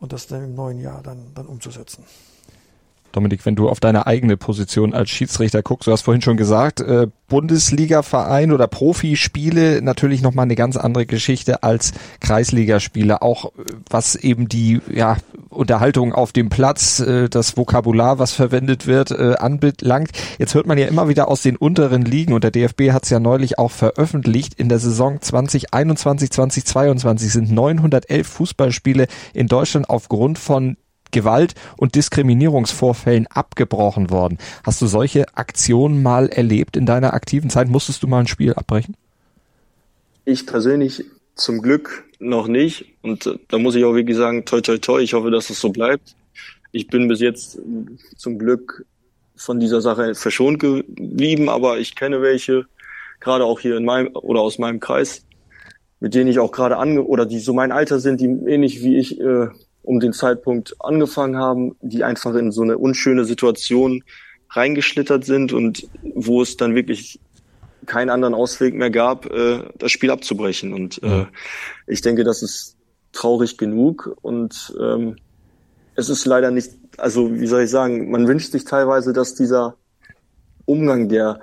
und 0.00 0.12
das 0.12 0.26
dann 0.26 0.44
im 0.44 0.54
neuen 0.54 0.78
Jahr 0.78 1.02
dann, 1.02 1.32
dann 1.34 1.46
umzusetzen. 1.46 2.04
Dominik, 3.12 3.44
wenn 3.46 3.56
du 3.56 3.68
auf 3.68 3.80
deine 3.80 4.06
eigene 4.06 4.36
Position 4.36 4.94
als 4.94 5.10
Schiedsrichter 5.10 5.62
guckst, 5.62 5.86
du 5.86 5.92
hast 5.92 6.02
vorhin 6.02 6.22
schon 6.22 6.36
gesagt, 6.36 6.80
äh, 6.80 7.06
Bundesliga-Verein 7.28 8.52
oder 8.52 8.66
Profispiele 8.66 9.80
natürlich 9.80 10.20
nochmal 10.20 10.44
eine 10.44 10.54
ganz 10.54 10.76
andere 10.76 11.06
Geschichte 11.06 11.62
als 11.62 11.92
Kreisligaspiele, 12.20 13.22
auch 13.22 13.46
äh, 13.46 13.50
was 13.88 14.16
eben 14.16 14.48
die 14.48 14.80
ja, 14.92 15.16
Unterhaltung 15.48 16.12
auf 16.12 16.32
dem 16.32 16.50
Platz, 16.50 17.00
äh, 17.00 17.30
das 17.30 17.56
Vokabular, 17.56 18.18
was 18.18 18.32
verwendet 18.32 18.86
wird, 18.86 19.12
äh, 19.12 19.36
anbelangt. 19.38 20.10
Jetzt 20.38 20.54
hört 20.54 20.66
man 20.66 20.76
ja 20.76 20.86
immer 20.86 21.08
wieder 21.08 21.28
aus 21.28 21.40
den 21.40 21.56
unteren 21.56 22.02
Ligen 22.02 22.34
und 22.34 22.44
der 22.44 22.50
DFB 22.50 22.92
hat 22.92 23.04
es 23.04 23.10
ja 23.10 23.18
neulich 23.18 23.58
auch 23.58 23.70
veröffentlicht, 23.70 24.54
in 24.54 24.68
der 24.68 24.78
Saison 24.78 25.20
2021, 25.20 26.30
2022 26.30 27.32
sind 27.32 27.50
911 27.50 28.26
Fußballspiele 28.26 29.06
in 29.32 29.46
Deutschland 29.46 29.88
aufgrund 29.88 30.38
von 30.38 30.76
Gewalt- 31.12 31.54
und 31.76 31.94
Diskriminierungsvorfällen 31.94 33.28
abgebrochen 33.28 34.10
worden. 34.10 34.38
Hast 34.64 34.82
du 34.82 34.86
solche 34.86 35.26
Aktionen 35.36 36.02
mal 36.02 36.28
erlebt 36.28 36.76
in 36.76 36.86
deiner 36.86 37.14
aktiven 37.14 37.50
Zeit? 37.50 37.68
Musstest 37.68 38.02
du 38.02 38.08
mal 38.08 38.20
ein 38.20 38.26
Spiel 38.26 38.54
abbrechen? 38.54 38.96
Ich 40.24 40.46
persönlich 40.46 41.04
zum 41.34 41.62
Glück 41.62 42.04
noch 42.18 42.48
nicht. 42.48 42.86
Und 43.02 43.26
äh, 43.26 43.38
da 43.48 43.58
muss 43.58 43.74
ich 43.74 43.84
auch 43.84 43.94
wirklich 43.94 44.16
sagen, 44.16 44.44
toi, 44.44 44.60
toi, 44.60 44.78
toi, 44.78 45.00
ich 45.00 45.14
hoffe, 45.14 45.30
dass 45.30 45.50
es 45.50 45.60
so 45.60 45.70
bleibt. 45.70 46.14
Ich 46.70 46.86
bin 46.88 47.08
bis 47.08 47.20
jetzt 47.20 47.58
zum 48.16 48.38
Glück 48.38 48.86
von 49.36 49.60
dieser 49.60 49.80
Sache 49.80 50.14
verschont 50.14 50.58
geblieben, 50.60 51.48
aber 51.48 51.78
ich 51.78 51.94
kenne 51.94 52.22
welche, 52.22 52.66
gerade 53.20 53.44
auch 53.44 53.60
hier 53.60 53.76
in 53.76 53.84
meinem 53.84 54.14
oder 54.14 54.40
aus 54.40 54.58
meinem 54.58 54.80
Kreis, 54.80 55.24
mit 56.00 56.14
denen 56.14 56.30
ich 56.30 56.38
auch 56.38 56.52
gerade 56.52 56.76
ange 56.76 57.02
oder 57.02 57.26
die 57.26 57.40
so 57.40 57.52
mein 57.52 57.72
Alter 57.72 57.98
sind, 57.98 58.20
die 58.20 58.26
ähnlich 58.26 58.82
wie 58.82 58.96
ich 58.96 59.20
äh, 59.20 59.48
um 59.82 60.00
den 60.00 60.12
Zeitpunkt 60.12 60.74
angefangen 60.80 61.36
haben, 61.36 61.76
die 61.80 62.04
einfach 62.04 62.34
in 62.34 62.52
so 62.52 62.62
eine 62.62 62.78
unschöne 62.78 63.24
Situation 63.24 64.04
reingeschlittert 64.50 65.24
sind 65.24 65.52
und 65.52 65.88
wo 66.02 66.42
es 66.42 66.56
dann 66.56 66.74
wirklich 66.74 67.20
keinen 67.86 68.10
anderen 68.10 68.34
Ausweg 68.34 68.74
mehr 68.74 68.90
gab, 68.90 69.26
äh, 69.26 69.60
das 69.78 69.90
Spiel 69.90 70.10
abzubrechen. 70.10 70.72
Und 70.72 71.02
äh, 71.02 71.26
ich 71.86 72.00
denke, 72.00 72.22
das 72.24 72.42
ist 72.42 72.76
traurig 73.12 73.58
genug 73.58 74.16
und 74.22 74.74
ähm, 74.80 75.16
es 75.94 76.08
ist 76.08 76.24
leider 76.24 76.50
nicht, 76.50 76.70
also 76.96 77.34
wie 77.34 77.46
soll 77.46 77.62
ich 77.62 77.70
sagen, 77.70 78.10
man 78.10 78.26
wünscht 78.26 78.52
sich 78.52 78.64
teilweise, 78.64 79.12
dass 79.12 79.34
dieser 79.34 79.76
Umgang, 80.64 81.08
der 81.08 81.40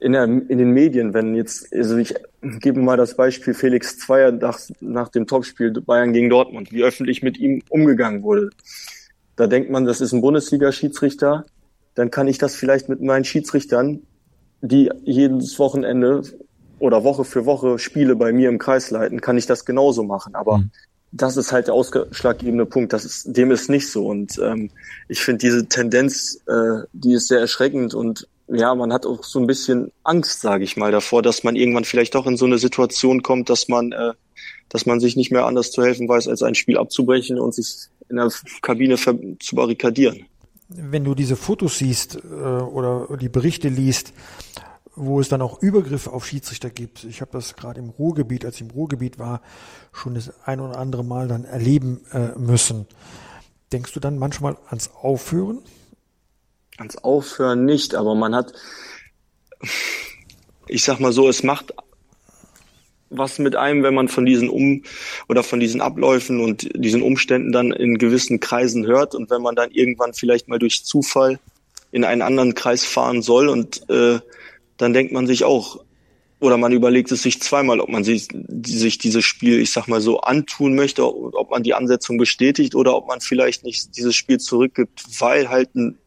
in, 0.00 0.12
der, 0.12 0.24
in 0.24 0.58
den 0.58 0.70
Medien, 0.70 1.14
wenn 1.14 1.34
jetzt, 1.34 1.72
also 1.72 1.96
ich 1.96 2.14
gebe 2.42 2.80
mal 2.80 2.96
das 2.96 3.16
Beispiel 3.16 3.54
Felix 3.54 3.98
Zweier 3.98 4.32
nach, 4.32 4.58
nach 4.80 5.08
dem 5.08 5.26
Topspiel 5.26 5.70
Bayern 5.70 6.12
gegen 6.12 6.28
Dortmund, 6.28 6.72
wie 6.72 6.82
öffentlich 6.82 7.22
mit 7.22 7.38
ihm 7.38 7.62
umgegangen 7.68 8.22
wurde. 8.22 8.50
Da 9.36 9.46
denkt 9.46 9.70
man, 9.70 9.84
das 9.84 10.00
ist 10.00 10.12
ein 10.12 10.20
Bundesliga-Schiedsrichter, 10.20 11.46
dann 11.94 12.10
kann 12.10 12.28
ich 12.28 12.38
das 12.38 12.56
vielleicht 12.56 12.88
mit 12.88 13.00
meinen 13.00 13.24
Schiedsrichtern, 13.24 14.00
die 14.60 14.90
jedes 15.04 15.58
Wochenende 15.58 16.22
oder 16.78 17.04
Woche 17.04 17.24
für 17.24 17.46
Woche 17.46 17.78
Spiele 17.78 18.16
bei 18.16 18.32
mir 18.32 18.48
im 18.48 18.58
Kreis 18.58 18.90
leiten, 18.90 19.20
kann 19.20 19.38
ich 19.38 19.46
das 19.46 19.64
genauso 19.64 20.02
machen. 20.02 20.34
Aber 20.34 20.58
mhm. 20.58 20.70
das 21.12 21.36
ist 21.36 21.52
halt 21.52 21.68
der 21.68 21.74
ausschlaggebende 21.74 22.66
Punkt. 22.66 22.92
Das 22.92 23.04
ist, 23.04 23.36
dem 23.36 23.50
ist 23.50 23.70
nicht 23.70 23.90
so. 23.90 24.06
Und 24.06 24.38
ähm, 24.42 24.70
ich 25.08 25.20
finde 25.20 25.38
diese 25.38 25.68
Tendenz, 25.68 26.40
äh, 26.46 26.84
die 26.92 27.14
ist 27.14 27.28
sehr 27.28 27.40
erschreckend 27.40 27.94
und 27.94 28.26
ja, 28.48 28.74
man 28.74 28.92
hat 28.92 29.06
auch 29.06 29.24
so 29.24 29.38
ein 29.38 29.46
bisschen 29.46 29.92
Angst, 30.04 30.40
sage 30.40 30.64
ich 30.64 30.76
mal, 30.76 30.92
davor, 30.92 31.22
dass 31.22 31.44
man 31.44 31.56
irgendwann 31.56 31.84
vielleicht 31.84 32.14
doch 32.14 32.26
in 32.26 32.36
so 32.36 32.44
eine 32.44 32.58
Situation 32.58 33.22
kommt, 33.22 33.48
dass 33.50 33.68
man, 33.68 33.92
äh, 33.92 34.12
dass 34.68 34.86
man 34.86 35.00
sich 35.00 35.16
nicht 35.16 35.30
mehr 35.30 35.46
anders 35.46 35.70
zu 35.70 35.82
helfen 35.82 36.08
weiß, 36.08 36.28
als 36.28 36.42
ein 36.42 36.54
Spiel 36.54 36.78
abzubrechen 36.78 37.38
und 37.38 37.54
sich 37.54 37.88
in 38.08 38.16
der 38.16 38.30
Kabine 38.60 38.96
zu 38.96 39.56
barrikadieren. 39.56 40.26
Wenn 40.68 41.04
du 41.04 41.14
diese 41.14 41.36
Fotos 41.36 41.78
siehst 41.78 42.16
äh, 42.16 42.18
oder 42.18 43.16
die 43.16 43.28
Berichte 43.28 43.68
liest, 43.68 44.12
wo 44.94 45.20
es 45.20 45.28
dann 45.28 45.40
auch 45.40 45.62
Übergriffe 45.62 46.12
auf 46.12 46.26
Schiedsrichter 46.26 46.70
gibt. 46.70 47.04
Ich 47.04 47.20
habe 47.20 47.30
das 47.32 47.56
gerade 47.56 47.80
im 47.80 47.88
Ruhrgebiet, 47.88 48.44
als 48.44 48.56
ich 48.56 48.62
im 48.62 48.70
Ruhrgebiet 48.70 49.18
war, 49.18 49.40
schon 49.92 50.14
das 50.14 50.32
ein 50.44 50.60
oder 50.60 50.78
andere 50.78 51.04
Mal 51.04 51.28
dann 51.28 51.44
erleben 51.44 52.02
äh, 52.12 52.38
müssen. 52.38 52.86
Denkst 53.72 53.92
du 53.94 54.00
dann 54.00 54.18
manchmal 54.18 54.58
ans 54.68 54.90
Aufhören? 54.94 55.60
Ans 56.78 56.96
Aufhören? 56.98 57.64
Nicht, 57.64 57.94
aber 57.94 58.14
man 58.14 58.34
hat, 58.34 58.52
ich 60.66 60.84
sag 60.84 61.00
mal 61.00 61.12
so, 61.12 61.28
es 61.28 61.42
macht 61.42 61.72
was 63.14 63.38
mit 63.38 63.56
einem, 63.56 63.82
wenn 63.82 63.94
man 63.94 64.08
von 64.08 64.24
diesen 64.24 64.48
Um- 64.48 64.82
oder 65.28 65.42
von 65.42 65.60
diesen 65.60 65.80
Abläufen 65.80 66.40
und 66.40 66.70
diesen 66.74 67.02
Umständen 67.02 67.52
dann 67.52 67.70
in 67.72 67.98
gewissen 67.98 68.40
Kreisen 68.40 68.86
hört 68.86 69.14
und 69.14 69.30
wenn 69.30 69.42
man 69.42 69.54
dann 69.54 69.70
irgendwann 69.70 70.14
vielleicht 70.14 70.48
mal 70.48 70.58
durch 70.58 70.84
Zufall 70.84 71.38
in 71.90 72.04
einen 72.04 72.22
anderen 72.22 72.54
Kreis 72.54 72.84
fahren 72.84 73.22
soll 73.22 73.48
und 73.48 73.88
äh, 73.90 74.18
dann 74.78 74.92
denkt 74.92 75.12
man 75.12 75.26
sich 75.26 75.44
auch, 75.44 75.84
oder 76.40 76.56
man 76.56 76.72
überlegt 76.72 77.12
es 77.12 77.22
sich 77.22 77.40
zweimal, 77.40 77.78
ob 77.78 77.88
man 77.88 78.02
sich, 78.02 78.26
sich 78.66 78.98
dieses 78.98 79.24
Spiel, 79.24 79.60
ich 79.60 79.70
sag 79.70 79.86
mal 79.86 80.00
so, 80.00 80.22
antun 80.22 80.74
möchte, 80.74 81.04
ob 81.04 81.50
man 81.50 81.62
die 81.62 81.74
Ansetzung 81.74 82.18
bestätigt 82.18 82.74
oder 82.74 82.96
ob 82.96 83.06
man 83.06 83.20
vielleicht 83.20 83.62
nicht 83.62 83.96
dieses 83.96 84.16
Spiel 84.16 84.40
zurückgibt, 84.40 85.04
weil 85.20 85.50
halt 85.50 85.72
ein 85.76 85.98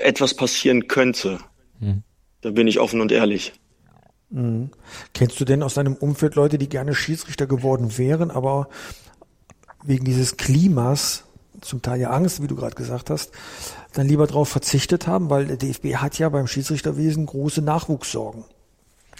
etwas 0.00 0.34
passieren 0.34 0.88
könnte. 0.88 1.38
Hm. 1.78 2.02
Da 2.40 2.50
bin 2.50 2.66
ich 2.66 2.80
offen 2.80 3.00
und 3.00 3.12
ehrlich. 3.12 3.52
Mhm. 4.30 4.70
Kennst 5.12 5.40
du 5.40 5.44
denn 5.44 5.62
aus 5.62 5.74
deinem 5.74 5.94
Umfeld 5.94 6.36
Leute, 6.36 6.56
die 6.56 6.68
gerne 6.68 6.94
Schiedsrichter 6.94 7.46
geworden 7.46 7.98
wären, 7.98 8.30
aber 8.30 8.68
wegen 9.82 10.04
dieses 10.04 10.36
Klimas, 10.36 11.24
zum 11.60 11.82
Teil 11.82 12.00
ja 12.00 12.10
Angst, 12.10 12.42
wie 12.42 12.46
du 12.46 12.56
gerade 12.56 12.76
gesagt 12.76 13.10
hast, 13.10 13.32
dann 13.92 14.06
lieber 14.06 14.26
darauf 14.26 14.48
verzichtet 14.48 15.06
haben, 15.06 15.30
weil 15.30 15.46
der 15.46 15.56
DFB 15.56 15.96
hat 15.96 16.18
ja 16.18 16.28
beim 16.28 16.46
Schiedsrichterwesen 16.46 17.26
große 17.26 17.60
Nachwuchssorgen. 17.60 18.44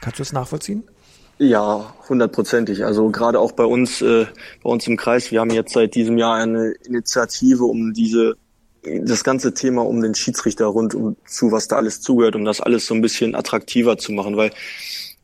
Kannst 0.01 0.19
du 0.19 0.23
das 0.23 0.33
nachvollziehen? 0.33 0.85
Ja, 1.39 1.95
hundertprozentig. 2.09 2.85
Also 2.85 3.11
gerade 3.11 3.41
auch 3.41 3.53
bei 3.53 3.65
uns, 3.65 4.03
äh, 4.03 4.27
bei 4.63 4.71
uns 4.71 4.87
im 4.87 4.97
Kreis, 4.97 5.31
wir 5.31 5.41
haben 5.41 5.51
jetzt 5.51 5.73
seit 5.73 5.95
diesem 5.95 6.19
Jahr 6.19 6.37
eine 6.37 6.73
Initiative, 6.85 7.65
um 7.65 7.93
diese 7.95 8.37
das 8.83 9.25
ganze 9.25 9.55
Thema 9.55 9.83
um 9.83 10.01
den 10.01 10.15
Schiedsrichter 10.15 10.67
rund 10.67 10.95
um 10.95 11.17
zu, 11.27 11.53
was 11.53 11.69
da 11.69 11.77
alles 11.77 12.01
zugehört, 12.01 12.37
um 12.37 12.45
das 12.45 12.61
alles 12.61 12.87
so 12.87 12.95
ein 12.95 13.03
bisschen 13.03 13.35
attraktiver 13.35 13.99
zu 13.99 14.13
machen, 14.13 14.37
weil 14.37 14.53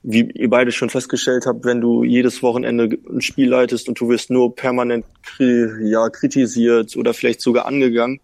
wie 0.09 0.31
ihr 0.35 0.49
beide 0.49 0.71
schon 0.71 0.89
festgestellt 0.89 1.47
habt, 1.47 1.65
wenn 1.65 1.81
du 1.81 2.05
jedes 2.05 2.41
Wochenende 2.41 2.97
ein 3.11 3.23
Spiel 3.23 3.49
leitest 3.49 3.89
und 3.89 3.99
du 3.99 4.09
wirst 4.09 4.31
nur 4.31 4.55
permanent 4.55 5.05
ja, 5.39 6.09
kritisiert 6.11 6.97
oder 6.97 7.13
vielleicht 7.13 7.41
sogar 7.41 7.67
angegangen. 7.67 8.21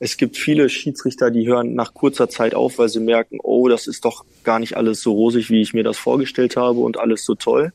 Es 0.00 0.16
gibt 0.16 0.36
viele 0.36 0.68
Schiedsrichter, 0.68 1.30
die 1.30 1.46
hören 1.46 1.74
nach 1.74 1.94
kurzer 1.94 2.28
Zeit 2.28 2.52
auf, 2.54 2.78
weil 2.78 2.88
sie 2.88 2.98
merken, 2.98 3.38
oh, 3.40 3.68
das 3.68 3.86
ist 3.86 4.04
doch 4.04 4.24
gar 4.42 4.58
nicht 4.58 4.76
alles 4.76 5.02
so 5.02 5.12
rosig, 5.12 5.50
wie 5.50 5.60
ich 5.60 5.72
mir 5.72 5.84
das 5.84 5.98
vorgestellt 5.98 6.56
habe 6.56 6.80
und 6.80 6.98
alles 6.98 7.24
so 7.24 7.36
toll. 7.36 7.72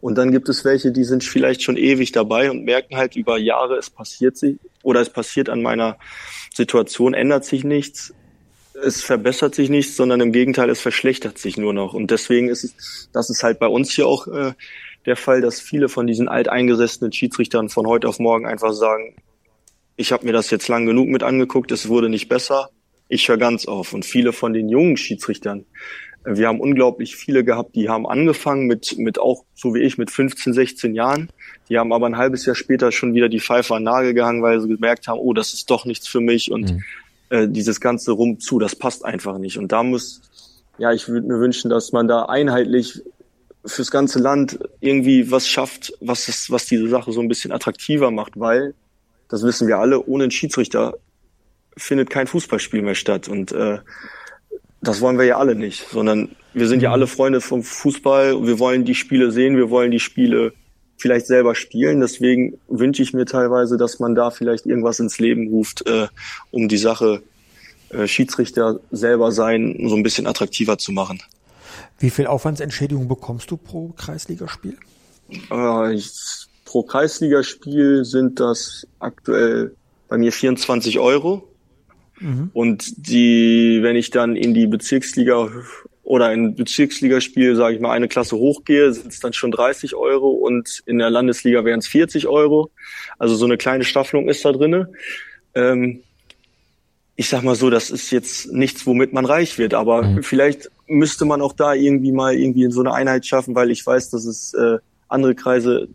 Und 0.00 0.18
dann 0.18 0.32
gibt 0.32 0.48
es 0.48 0.64
welche, 0.64 0.90
die 0.90 1.04
sind 1.04 1.22
vielleicht 1.22 1.62
schon 1.62 1.76
ewig 1.76 2.10
dabei 2.10 2.50
und 2.50 2.64
merken 2.64 2.96
halt 2.96 3.14
über 3.14 3.38
Jahre, 3.38 3.76
es 3.76 3.90
passiert 3.90 4.36
sich 4.36 4.56
oder 4.82 5.00
es 5.00 5.10
passiert 5.10 5.48
an 5.48 5.62
meiner 5.62 5.98
Situation, 6.54 7.14
ändert 7.14 7.44
sich 7.44 7.64
nichts 7.64 8.14
es 8.82 9.02
verbessert 9.02 9.54
sich 9.54 9.68
nicht, 9.70 9.94
sondern 9.94 10.20
im 10.20 10.32
Gegenteil, 10.32 10.70
es 10.70 10.80
verschlechtert 10.80 11.38
sich 11.38 11.56
nur 11.56 11.72
noch. 11.72 11.94
Und 11.94 12.10
deswegen 12.10 12.48
ist 12.48 12.64
es, 12.64 13.08
das 13.12 13.30
ist 13.30 13.42
halt 13.42 13.58
bei 13.58 13.66
uns 13.66 13.92
hier 13.92 14.06
auch 14.06 14.26
äh, 14.28 14.52
der 15.06 15.16
Fall, 15.16 15.40
dass 15.40 15.60
viele 15.60 15.88
von 15.88 16.06
diesen 16.06 16.28
alteingesessenen 16.28 17.12
Schiedsrichtern 17.12 17.68
von 17.68 17.86
heute 17.86 18.08
auf 18.08 18.18
morgen 18.18 18.46
einfach 18.46 18.72
sagen, 18.72 19.16
ich 19.96 20.12
habe 20.12 20.24
mir 20.24 20.32
das 20.32 20.50
jetzt 20.50 20.68
lang 20.68 20.86
genug 20.86 21.08
mit 21.08 21.22
angeguckt, 21.22 21.72
es 21.72 21.88
wurde 21.88 22.08
nicht 22.08 22.28
besser, 22.28 22.70
ich 23.08 23.28
höre 23.28 23.38
ganz 23.38 23.66
auf. 23.66 23.92
Und 23.92 24.04
viele 24.04 24.32
von 24.32 24.52
den 24.52 24.68
jungen 24.68 24.96
Schiedsrichtern, 24.96 25.66
wir 26.24 26.48
haben 26.48 26.60
unglaublich 26.60 27.16
viele 27.16 27.44
gehabt, 27.44 27.74
die 27.74 27.88
haben 27.88 28.06
angefangen 28.06 28.66
mit, 28.66 28.98
mit 28.98 29.18
auch, 29.18 29.44
so 29.54 29.74
wie 29.74 29.80
ich, 29.80 29.96
mit 29.98 30.10
15, 30.10 30.52
16 30.52 30.94
Jahren. 30.94 31.30
Die 31.68 31.78
haben 31.78 31.92
aber 31.92 32.06
ein 32.06 32.16
halbes 32.16 32.44
Jahr 32.44 32.54
später 32.54 32.92
schon 32.92 33.14
wieder 33.14 33.28
die 33.28 33.40
Pfeife 33.40 33.74
an 33.74 33.84
Nagel 33.84 34.12
gehangen, 34.12 34.42
weil 34.42 34.60
sie 34.60 34.68
gemerkt 34.68 35.08
haben, 35.08 35.18
oh, 35.18 35.32
das 35.32 35.54
ist 35.54 35.70
doch 35.70 35.86
nichts 35.86 36.08
für 36.08 36.20
mich 36.20 36.50
und 36.50 36.72
mhm 36.72 36.82
äh, 37.30 37.48
dieses 37.48 37.80
ganze 37.80 38.12
Rum 38.12 38.40
zu, 38.40 38.58
das 38.58 38.76
passt 38.76 39.04
einfach 39.04 39.38
nicht. 39.38 39.56
Und 39.56 39.72
da 39.72 39.82
muss, 39.82 40.20
ja, 40.78 40.92
ich 40.92 41.08
würde 41.08 41.26
mir 41.26 41.38
wünschen, 41.38 41.70
dass 41.70 41.92
man 41.92 42.08
da 42.08 42.24
einheitlich 42.24 43.02
fürs 43.64 43.90
ganze 43.90 44.18
Land 44.18 44.58
irgendwie 44.80 45.30
was 45.30 45.48
schafft, 45.48 45.92
was 46.00 46.26
das, 46.26 46.50
was 46.50 46.66
diese 46.66 46.88
Sache 46.88 47.12
so 47.12 47.20
ein 47.20 47.28
bisschen 47.28 47.52
attraktiver 47.52 48.10
macht, 48.10 48.38
weil, 48.38 48.74
das 49.28 49.44
wissen 49.44 49.68
wir 49.68 49.78
alle, 49.78 50.04
ohne 50.04 50.24
einen 50.24 50.30
Schiedsrichter 50.32 50.94
findet 51.76 52.10
kein 52.10 52.26
Fußballspiel 52.26 52.82
mehr 52.82 52.96
statt. 52.96 53.28
Und 53.28 53.52
äh, 53.52 53.78
das 54.82 55.00
wollen 55.00 55.18
wir 55.18 55.26
ja 55.26 55.38
alle 55.38 55.54
nicht, 55.54 55.86
sondern 55.90 56.30
wir 56.54 56.68
sind 56.68 56.82
ja 56.82 56.90
mhm. 56.90 56.94
alle 56.94 57.06
Freunde 57.06 57.40
vom 57.40 57.62
Fußball 57.62 58.46
wir 58.46 58.58
wollen 58.58 58.84
die 58.84 58.94
Spiele 58.94 59.30
sehen, 59.30 59.56
wir 59.56 59.70
wollen 59.70 59.90
die 59.90 60.00
Spiele 60.00 60.52
vielleicht 61.00 61.26
selber 61.26 61.54
spielen. 61.54 62.00
Deswegen 62.00 62.58
wünsche 62.68 63.02
ich 63.02 63.12
mir 63.12 63.24
teilweise, 63.24 63.76
dass 63.76 63.98
man 63.98 64.14
da 64.14 64.30
vielleicht 64.30 64.66
irgendwas 64.66 65.00
ins 65.00 65.18
Leben 65.18 65.48
ruft, 65.48 65.86
äh, 65.86 66.08
um 66.50 66.68
die 66.68 66.78
Sache 66.78 67.22
äh, 67.90 68.06
Schiedsrichter 68.06 68.80
selber 68.90 69.32
sein 69.32 69.76
so 69.88 69.96
ein 69.96 70.02
bisschen 70.02 70.26
attraktiver 70.26 70.78
zu 70.78 70.92
machen. 70.92 71.20
Wie 71.98 72.10
viel 72.10 72.26
Aufwandsentschädigung 72.26 73.08
bekommst 73.08 73.50
du 73.50 73.56
pro 73.56 73.88
Kreisligaspiel? 73.96 74.76
Äh, 75.50 75.94
ich, 75.94 76.10
pro 76.64 76.82
Kreisligaspiel 76.82 78.04
sind 78.04 78.40
das 78.40 78.86
aktuell 78.98 79.74
bei 80.08 80.18
mir 80.18 80.32
24 80.32 80.98
Euro. 80.98 81.49
Mhm. 82.20 82.50
Und 82.52 83.08
die, 83.08 83.78
wenn 83.82 83.96
ich 83.96 84.10
dann 84.10 84.36
in 84.36 84.54
die 84.54 84.66
Bezirksliga 84.66 85.48
oder 86.02 86.26
ein 86.26 86.54
Bezirksligaspiel, 86.54 87.56
sage 87.56 87.76
ich 87.76 87.80
mal, 87.80 87.92
eine 87.92 88.08
Klasse 88.08 88.36
hochgehe, 88.36 88.92
sind 88.92 89.08
es 89.08 89.20
dann 89.20 89.32
schon 89.32 89.50
30 89.50 89.94
Euro 89.94 90.30
und 90.30 90.82
in 90.86 90.98
der 90.98 91.10
Landesliga 91.10 91.64
wären 91.64 91.80
es 91.80 91.86
40 91.86 92.26
Euro. 92.26 92.70
Also 93.18 93.34
so 93.36 93.44
eine 93.44 93.56
kleine 93.56 93.84
Staffelung 93.84 94.28
ist 94.28 94.44
da 94.44 94.52
drinne. 94.52 94.90
Ähm, 95.54 96.00
ich 97.16 97.28
sag 97.28 97.42
mal 97.42 97.54
so, 97.54 97.70
das 97.70 97.90
ist 97.90 98.10
jetzt 98.10 98.52
nichts, 98.52 98.86
womit 98.86 99.12
man 99.12 99.26
reich 99.26 99.58
wird, 99.58 99.74
aber 99.74 100.02
mhm. 100.02 100.22
vielleicht 100.22 100.70
müsste 100.86 101.26
man 101.26 101.42
auch 101.42 101.52
da 101.52 101.74
irgendwie 101.74 102.12
mal 102.12 102.34
irgendwie 102.34 102.70
so 102.70 102.80
eine 102.80 102.94
Einheit 102.94 103.26
schaffen, 103.26 103.54
weil 103.54 103.70
ich 103.70 103.86
weiß, 103.86 104.10
dass 104.10 104.24
es 104.24 104.54
äh, 104.54 104.78
andere 105.08 105.34
Kreise 105.34 105.88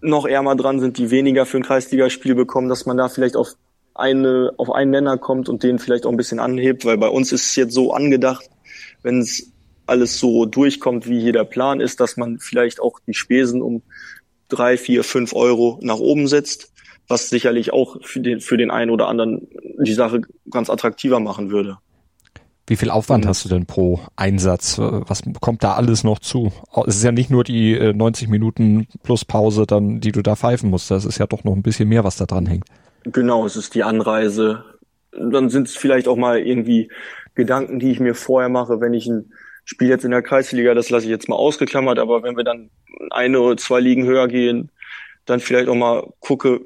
noch 0.00 0.26
ärmer 0.26 0.56
dran 0.56 0.80
sind, 0.80 0.98
die 0.98 1.10
weniger 1.10 1.46
für 1.46 1.58
ein 1.58 1.62
Kreisligaspiel 1.62 2.34
bekommen, 2.34 2.68
dass 2.68 2.84
man 2.84 2.96
da 2.96 3.08
vielleicht 3.08 3.36
auf 3.36 3.54
eine, 3.94 4.52
auf 4.56 4.70
einen 4.72 4.90
Nenner 4.90 5.18
kommt 5.18 5.48
und 5.48 5.62
den 5.62 5.78
vielleicht 5.78 6.06
auch 6.06 6.10
ein 6.10 6.16
bisschen 6.16 6.40
anhebt, 6.40 6.84
weil 6.84 6.98
bei 6.98 7.08
uns 7.08 7.32
ist 7.32 7.46
es 7.46 7.56
jetzt 7.56 7.74
so 7.74 7.92
angedacht, 7.92 8.48
wenn 9.02 9.20
es 9.20 9.52
alles 9.86 10.18
so 10.18 10.46
durchkommt, 10.46 11.08
wie 11.08 11.20
hier 11.20 11.32
der 11.32 11.44
Plan 11.44 11.80
ist, 11.80 12.00
dass 12.00 12.16
man 12.16 12.38
vielleicht 12.38 12.80
auch 12.80 13.00
die 13.06 13.14
Spesen 13.14 13.60
um 13.60 13.82
drei, 14.48 14.76
vier, 14.76 15.04
fünf 15.04 15.32
Euro 15.32 15.78
nach 15.82 15.98
oben 15.98 16.28
setzt, 16.28 16.72
was 17.08 17.28
sicherlich 17.28 17.72
auch 17.72 17.96
für 18.02 18.20
den, 18.20 18.40
für 18.40 18.56
den 18.56 18.70
einen 18.70 18.90
oder 18.90 19.08
anderen 19.08 19.48
die 19.78 19.94
Sache 19.94 20.22
ganz 20.50 20.70
attraktiver 20.70 21.20
machen 21.20 21.50
würde. 21.50 21.78
Wie 22.70 22.76
viel 22.76 22.90
Aufwand 22.90 23.26
hast 23.26 23.44
du 23.44 23.48
denn 23.48 23.66
pro 23.66 23.98
Einsatz? 24.14 24.78
Was 24.78 25.22
kommt 25.40 25.64
da 25.64 25.74
alles 25.74 26.04
noch 26.04 26.20
zu? 26.20 26.52
Es 26.86 26.94
ist 26.94 27.02
ja 27.02 27.10
nicht 27.10 27.28
nur 27.28 27.42
die 27.42 27.76
90 27.76 28.28
äh, 28.28 28.30
Minuten 28.30 28.86
plus 29.02 29.24
Pause, 29.24 29.66
dann, 29.66 29.98
die 29.98 30.12
du 30.12 30.22
da 30.22 30.36
pfeifen 30.36 30.70
musst. 30.70 30.88
Das 30.88 31.04
ist 31.04 31.18
ja 31.18 31.26
doch 31.26 31.42
noch 31.42 31.56
ein 31.56 31.62
bisschen 31.62 31.88
mehr, 31.88 32.04
was 32.04 32.16
da 32.16 32.26
dran 32.26 32.46
hängt. 32.46 32.64
Genau, 33.04 33.46
es 33.46 33.56
ist 33.56 33.74
die 33.74 33.82
Anreise. 33.82 34.64
Dann 35.12 35.50
sind 35.50 35.68
es 35.68 35.76
vielleicht 35.76 36.08
auch 36.08 36.16
mal 36.16 36.38
irgendwie 36.38 36.90
Gedanken, 37.34 37.78
die 37.78 37.90
ich 37.90 38.00
mir 38.00 38.14
vorher 38.14 38.48
mache, 38.48 38.80
wenn 38.80 38.94
ich 38.94 39.06
ein 39.06 39.32
Spiel 39.64 39.88
jetzt 39.88 40.04
in 40.04 40.10
der 40.10 40.22
Kreisliga, 40.22 40.74
das 40.74 40.90
lasse 40.90 41.04
ich 41.04 41.10
jetzt 41.10 41.28
mal 41.28 41.36
ausgeklammert, 41.36 41.98
aber 41.98 42.22
wenn 42.22 42.36
wir 42.36 42.44
dann 42.44 42.70
eine 43.10 43.40
oder 43.40 43.56
zwei 43.56 43.80
Ligen 43.80 44.04
höher 44.04 44.28
gehen, 44.28 44.70
dann 45.26 45.40
vielleicht 45.40 45.68
auch 45.68 45.74
mal 45.74 46.12
gucke 46.20 46.60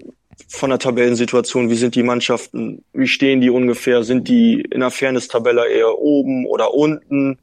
von 0.48 0.70
der 0.70 0.78
Tabellensituation, 0.78 1.70
wie 1.70 1.74
sind 1.76 1.94
die 1.94 2.02
Mannschaften, 2.02 2.82
wie 2.92 3.06
stehen 3.06 3.40
die 3.40 3.50
ungefähr, 3.50 4.02
sind 4.02 4.28
die 4.28 4.62
in 4.62 4.80
der 4.80 4.90
Fairness-Tabelle 4.90 5.68
eher 5.68 5.98
oben 5.98 6.46
oder 6.46 6.74
unten, 6.74 7.38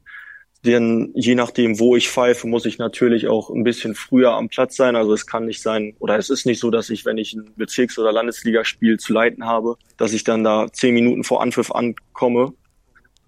denn 0.64 1.10
je 1.14 1.34
nachdem, 1.34 1.80
wo 1.80 1.96
ich 1.96 2.08
pfeife, 2.08 2.46
muss 2.46 2.66
ich 2.66 2.78
natürlich 2.78 3.26
auch 3.26 3.50
ein 3.50 3.64
bisschen 3.64 3.94
früher 3.94 4.34
am 4.34 4.48
Platz 4.48 4.76
sein. 4.76 4.94
Also 4.94 5.12
es 5.12 5.26
kann 5.26 5.46
nicht 5.46 5.60
sein, 5.60 5.94
oder 5.98 6.16
es 6.16 6.30
ist 6.30 6.46
nicht 6.46 6.60
so, 6.60 6.70
dass 6.70 6.88
ich, 6.88 7.04
wenn 7.04 7.18
ich 7.18 7.32
ein 7.34 7.52
Bezirks- 7.56 7.98
oder 7.98 8.12
Landesligaspiel 8.12 8.98
zu 8.98 9.12
leiten 9.12 9.44
habe, 9.44 9.76
dass 9.96 10.12
ich 10.12 10.22
dann 10.22 10.44
da 10.44 10.68
zehn 10.72 10.94
Minuten 10.94 11.24
vor 11.24 11.42
Anpfiff 11.42 11.72
ankomme 11.72 12.52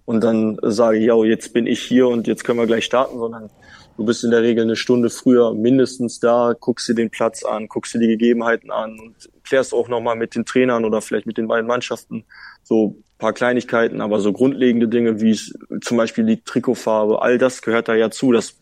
und 0.05 0.23
dann 0.23 0.57
sage, 0.61 0.99
ja, 0.99 1.21
jetzt 1.25 1.51
bin 1.51 1.67
ich 1.67 1.81
hier 1.81 2.07
und 2.07 2.27
jetzt 2.27 2.45
können 2.45 2.59
wir 2.59 2.67
gleich 2.67 2.85
starten, 2.85 3.19
sondern 3.19 3.49
du 3.97 4.05
bist 4.05 4.23
in 4.23 4.31
der 4.31 4.41
Regel 4.41 4.63
eine 4.63 4.75
Stunde 4.75 5.09
früher 5.09 5.53
mindestens 5.53 6.19
da, 6.19 6.53
guckst 6.59 6.87
dir 6.87 6.95
den 6.95 7.09
Platz 7.09 7.43
an, 7.43 7.67
guckst 7.67 7.93
dir 7.93 7.99
die 7.99 8.07
Gegebenheiten 8.07 8.71
an 8.71 8.99
und 8.99 9.15
klärst 9.43 9.73
auch 9.73 9.87
nochmal 9.87 10.15
mit 10.15 10.35
den 10.35 10.45
Trainern 10.45 10.85
oder 10.85 11.01
vielleicht 11.01 11.25
mit 11.25 11.37
den 11.37 11.47
beiden 11.47 11.67
Mannschaften 11.67 12.25
so 12.63 12.97
paar 13.17 13.33
Kleinigkeiten, 13.33 14.01
aber 14.01 14.19
so 14.19 14.33
grundlegende 14.33 14.87
Dinge 14.87 15.21
wie 15.21 15.39
zum 15.81 15.97
Beispiel 15.97 16.25
die 16.25 16.41
Trikotfarbe, 16.41 17.21
all 17.21 17.37
das 17.37 17.61
gehört 17.61 17.87
da 17.87 17.95
ja 17.95 18.11
zu. 18.11 18.31
Das, 18.31 18.55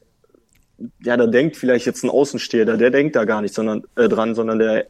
ja, 1.02 1.18
da 1.18 1.26
denkt 1.26 1.58
vielleicht 1.58 1.86
jetzt 1.86 2.04
ein 2.04 2.10
Außensteher, 2.10 2.66
der 2.66 2.92
denkt 2.92 3.16
da 3.16 3.26
gar 3.26 3.42
nicht 3.42 3.56
sondern, 3.56 3.84
äh, 3.96 4.08
dran, 4.08 4.36
sondern 4.36 4.60
der 4.60 4.86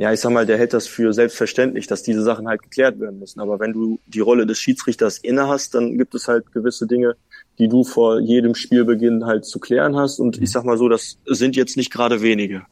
ja, 0.00 0.10
ich 0.14 0.20
sag 0.20 0.32
mal, 0.32 0.46
der 0.46 0.56
hält 0.56 0.72
das 0.72 0.86
für 0.86 1.12
selbstverständlich, 1.12 1.86
dass 1.86 2.02
diese 2.02 2.22
Sachen 2.22 2.48
halt 2.48 2.62
geklärt 2.62 2.98
werden 3.00 3.18
müssen. 3.18 3.38
Aber 3.38 3.60
wenn 3.60 3.74
du 3.74 4.00
die 4.06 4.20
Rolle 4.20 4.46
des 4.46 4.58
Schiedsrichters 4.58 5.18
inne 5.18 5.46
hast, 5.46 5.74
dann 5.74 5.98
gibt 5.98 6.14
es 6.14 6.26
halt 6.26 6.52
gewisse 6.52 6.86
Dinge, 6.86 7.16
die 7.60 7.68
du 7.68 7.84
vor 7.84 8.18
jedem 8.18 8.54
Spielbeginn 8.54 9.26
halt 9.26 9.44
zu 9.44 9.60
klären 9.60 9.94
hast. 9.94 10.18
Und 10.18 10.40
ich 10.40 10.50
sag 10.50 10.64
mal 10.64 10.78
so, 10.78 10.88
das 10.88 11.18
sind 11.26 11.54
jetzt 11.54 11.76
nicht 11.76 11.92
gerade 11.92 12.22
wenige. 12.22 12.62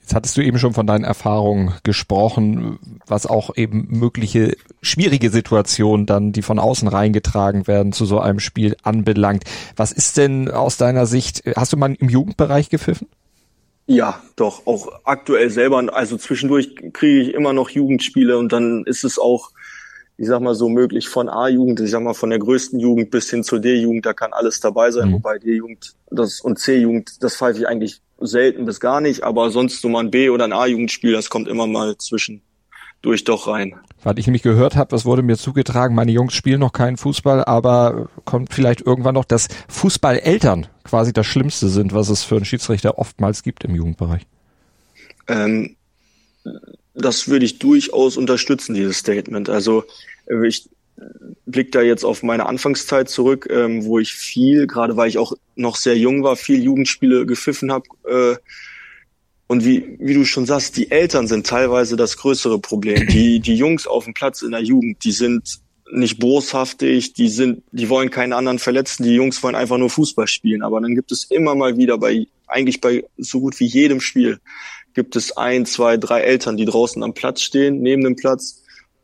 Jetzt 0.00 0.14
hattest 0.14 0.38
du 0.38 0.40
eben 0.40 0.58
schon 0.58 0.72
von 0.72 0.86
deinen 0.86 1.04
Erfahrungen 1.04 1.74
gesprochen, 1.82 2.78
was 3.06 3.26
auch 3.26 3.54
eben 3.56 3.86
mögliche 3.90 4.56
schwierige 4.80 5.28
Situationen 5.28 6.06
dann, 6.06 6.32
die 6.32 6.40
von 6.40 6.58
außen 6.58 6.88
reingetragen 6.88 7.66
werden, 7.66 7.92
zu 7.92 8.06
so 8.06 8.18
einem 8.18 8.40
Spiel 8.40 8.74
anbelangt. 8.82 9.44
Was 9.76 9.92
ist 9.92 10.16
denn 10.16 10.50
aus 10.50 10.78
deiner 10.78 11.04
Sicht, 11.04 11.42
hast 11.54 11.74
du 11.74 11.76
mal 11.76 11.94
im 11.94 12.08
Jugendbereich 12.08 12.70
gepfiffen? 12.70 13.06
Ja, 13.86 14.22
doch, 14.36 14.66
auch 14.66 14.88
aktuell 15.04 15.50
selber. 15.50 15.94
Also 15.94 16.16
zwischendurch 16.16 16.74
kriege 16.94 17.20
ich 17.20 17.34
immer 17.34 17.52
noch 17.52 17.68
Jugendspiele 17.68 18.38
und 18.38 18.50
dann 18.50 18.84
ist 18.84 19.04
es 19.04 19.18
auch, 19.18 19.50
ich 20.18 20.26
sag 20.26 20.42
mal 20.42 20.56
so 20.56 20.68
möglich 20.68 21.08
von 21.08 21.28
A-Jugend, 21.28 21.78
ich 21.80 21.92
sag 21.92 22.02
mal 22.02 22.12
von 22.12 22.30
der 22.30 22.40
größten 22.40 22.80
Jugend 22.80 23.10
bis 23.10 23.30
hin 23.30 23.44
zur 23.44 23.60
D-Jugend, 23.60 24.04
da 24.04 24.12
kann 24.12 24.32
alles 24.32 24.58
dabei 24.58 24.90
sein, 24.90 25.08
mhm. 25.08 25.14
wobei 25.14 25.38
D-Jugend 25.38 25.94
das 26.10 26.40
und 26.40 26.58
C-Jugend, 26.58 27.22
das 27.22 27.36
pfeife 27.36 27.60
ich 27.60 27.68
eigentlich 27.68 28.02
selten 28.20 28.64
bis 28.64 28.80
gar 28.80 29.00
nicht, 29.00 29.22
aber 29.22 29.50
sonst 29.50 29.80
so 29.80 29.88
mal 29.88 30.00
ein 30.00 30.10
B- 30.10 30.30
oder 30.30 30.44
ein 30.44 30.52
A-Jugendspiel, 30.52 31.12
das 31.12 31.30
kommt 31.30 31.46
immer 31.46 31.68
mal 31.68 31.96
zwischen 31.98 32.42
durch 33.00 33.22
doch 33.22 33.46
rein. 33.46 33.76
Weil 34.02 34.18
ich 34.18 34.26
nämlich 34.26 34.42
gehört 34.42 34.74
habe, 34.74 34.96
es 34.96 35.04
wurde 35.04 35.22
mir 35.22 35.36
zugetragen, 35.36 35.94
meine 35.94 36.10
Jungs 36.10 36.34
spielen 36.34 36.58
noch 36.58 36.72
keinen 36.72 36.96
Fußball, 36.96 37.44
aber 37.44 38.08
kommt 38.24 38.52
vielleicht 38.52 38.80
irgendwann 38.80 39.14
noch, 39.14 39.24
dass 39.24 39.46
Fußballeltern 39.68 40.66
quasi 40.82 41.12
das 41.12 41.26
Schlimmste 41.26 41.68
sind, 41.68 41.94
was 41.94 42.08
es 42.08 42.24
für 42.24 42.34
einen 42.34 42.44
Schiedsrichter 42.44 42.98
oftmals 42.98 43.44
gibt 43.44 43.62
im 43.62 43.76
Jugendbereich. 43.76 44.26
Ähm, 45.28 45.76
das 46.98 47.28
würde 47.28 47.44
ich 47.44 47.58
durchaus 47.58 48.16
unterstützen, 48.16 48.74
dieses 48.74 48.98
Statement. 48.98 49.48
Also 49.48 49.84
äh, 50.26 50.46
ich 50.46 50.68
blicke 51.46 51.70
da 51.70 51.82
jetzt 51.82 52.04
auf 52.04 52.22
meine 52.22 52.46
Anfangszeit 52.46 53.08
zurück, 53.08 53.48
ähm, 53.50 53.84
wo 53.84 53.98
ich 53.98 54.12
viel, 54.12 54.66
gerade 54.66 54.96
weil 54.96 55.08
ich 55.08 55.18
auch 55.18 55.32
noch 55.56 55.76
sehr 55.76 55.96
jung 55.96 56.22
war, 56.22 56.36
viel 56.36 56.62
Jugendspiele 56.62 57.26
gepfiffen 57.26 57.72
habe. 57.72 57.84
Äh, 58.06 58.36
und 59.46 59.64
wie, 59.64 59.96
wie 59.98 60.14
du 60.14 60.24
schon 60.24 60.44
sagst, 60.44 60.76
die 60.76 60.90
Eltern 60.90 61.26
sind 61.26 61.46
teilweise 61.46 61.96
das 61.96 62.18
größere 62.18 62.58
Problem. 62.58 63.06
Die, 63.06 63.40
die 63.40 63.54
Jungs 63.54 63.86
auf 63.86 64.04
dem 64.04 64.12
Platz 64.12 64.42
in 64.42 64.50
der 64.50 64.62
Jugend, 64.62 65.02
die 65.04 65.12
sind 65.12 65.60
nicht 65.90 66.18
boshaftig, 66.18 67.14
die 67.14 67.28
sind, 67.28 67.62
die 67.72 67.88
wollen 67.88 68.10
keinen 68.10 68.34
anderen 68.34 68.58
verletzen, 68.58 69.04
die 69.04 69.14
Jungs 69.14 69.42
wollen 69.42 69.54
einfach 69.54 69.78
nur 69.78 69.88
Fußball 69.88 70.26
spielen. 70.26 70.62
Aber 70.62 70.82
dann 70.82 70.94
gibt 70.94 71.12
es 71.12 71.24
immer 71.24 71.54
mal 71.54 71.78
wieder 71.78 71.96
bei, 71.96 72.26
eigentlich 72.46 72.82
bei 72.82 73.04
so 73.16 73.40
gut 73.40 73.58
wie 73.58 73.66
jedem 73.66 74.02
Spiel, 74.02 74.38
gibt 74.94 75.16
es 75.16 75.36
ein, 75.36 75.66
zwei, 75.66 75.96
drei 75.96 76.20
Eltern, 76.20 76.56
die 76.56 76.64
draußen 76.64 77.02
am 77.02 77.14
Platz 77.14 77.42
stehen, 77.42 77.80
neben 77.80 78.02
dem 78.02 78.16
Platz 78.16 78.62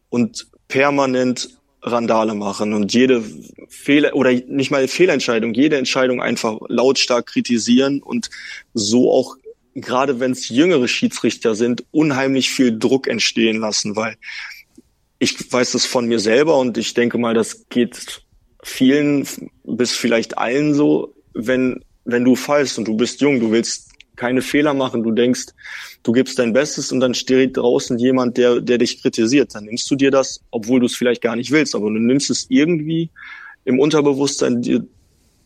und 0.09 0.49
permanent 0.68 1.51
Randale 1.83 2.35
machen 2.35 2.73
und 2.73 2.94
jede 2.94 3.23
Fehler 3.68 4.14
oder 4.14 4.33
nicht 4.33 4.70
mal 4.70 4.88
Fehlentscheidung, 4.88 5.53
jede 5.53 5.77
Entscheidung 5.77 6.23
einfach 6.23 6.59
lautstark 6.68 7.27
kritisieren 7.27 8.03
und 8.03 8.31
so 8.73 9.12
auch 9.12 9.37
gerade 9.75 10.20
wenn 10.20 10.33
es 10.33 10.49
jüngere 10.49 10.88
Schiedsrichter 10.88 11.55
sind, 11.55 11.85
unheimlich 11.90 12.51
viel 12.51 12.79
Druck 12.79 13.09
entstehen 13.09 13.59
lassen, 13.59 13.97
weil 13.97 14.16
ich 15.18 15.53
weiß 15.53 15.73
das 15.73 15.85
von 15.85 16.07
mir 16.07 16.20
selber 16.20 16.59
und 16.59 16.79
ich 16.79 16.94
denke 16.94 17.18
mal, 17.18 17.35
das 17.35 17.68
geht 17.68 18.23
vielen 18.62 19.27
bis 19.64 19.92
vielleicht 19.92 20.38
allen 20.38 20.75
so, 20.75 21.14
wenn, 21.35 21.85
wenn 22.05 22.25
du 22.25 22.37
fallst 22.37 22.79
und 22.79 22.87
du 22.87 22.97
bist 22.97 23.20
jung, 23.20 23.40
du 23.40 23.51
willst 23.51 23.90
keine 24.16 24.42
Fehler 24.42 24.74
machen, 24.74 25.03
du 25.03 25.11
denkst, 25.11 25.46
du 26.03 26.12
gibst 26.12 26.38
dein 26.38 26.53
Bestes 26.53 26.92
und 26.92 27.00
dann 27.00 27.14
steht 27.14 27.57
draußen 27.57 27.98
jemand, 27.98 28.37
der, 28.37 28.61
der 28.61 28.79
dich 28.79 29.03
kritisiert. 29.03 29.55
Dann 29.55 29.64
nimmst 29.64 29.90
du 29.90 29.96
dir 29.96 30.11
das, 30.11 30.40
obwohl 30.50 30.81
du 30.81 30.87
es 30.87 30.94
vielleicht 30.94 31.22
gar 31.22 31.37
nicht 31.37 31.50
willst, 31.50 31.74
aber 31.74 31.87
du 31.87 31.98
nimmst 31.98 32.31
es 32.31 32.46
irgendwie 32.48 33.11
im 33.64 33.79
Unterbewusstsein, 33.79 34.62
dir, 34.62 34.85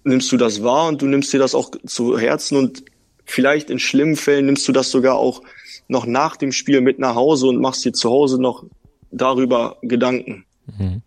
nimmst 0.04 0.30
du 0.32 0.36
das 0.36 0.62
wahr 0.62 0.88
und 0.88 1.02
du 1.02 1.06
nimmst 1.06 1.32
dir 1.32 1.38
das 1.38 1.54
auch 1.54 1.70
zu 1.86 2.18
Herzen 2.18 2.56
und 2.56 2.84
vielleicht 3.24 3.70
in 3.70 3.78
schlimmen 3.78 4.16
Fällen 4.16 4.46
nimmst 4.46 4.66
du 4.66 4.72
das 4.72 4.90
sogar 4.90 5.16
auch 5.16 5.42
noch 5.88 6.06
nach 6.06 6.36
dem 6.36 6.52
Spiel 6.52 6.80
mit 6.80 6.98
nach 6.98 7.14
Hause 7.14 7.46
und 7.46 7.60
machst 7.60 7.84
dir 7.84 7.92
zu 7.92 8.10
Hause 8.10 8.40
noch 8.40 8.64
darüber 9.10 9.76
Gedanken. 9.82 10.44
Mhm. 10.78 11.02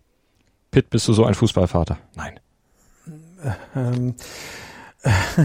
Pitt, 0.70 0.90
bist 0.90 1.06
du 1.06 1.12
so 1.12 1.24
ein 1.24 1.34
Fußballvater? 1.34 1.98
Nein. 2.16 2.40
Ähm, 3.74 4.14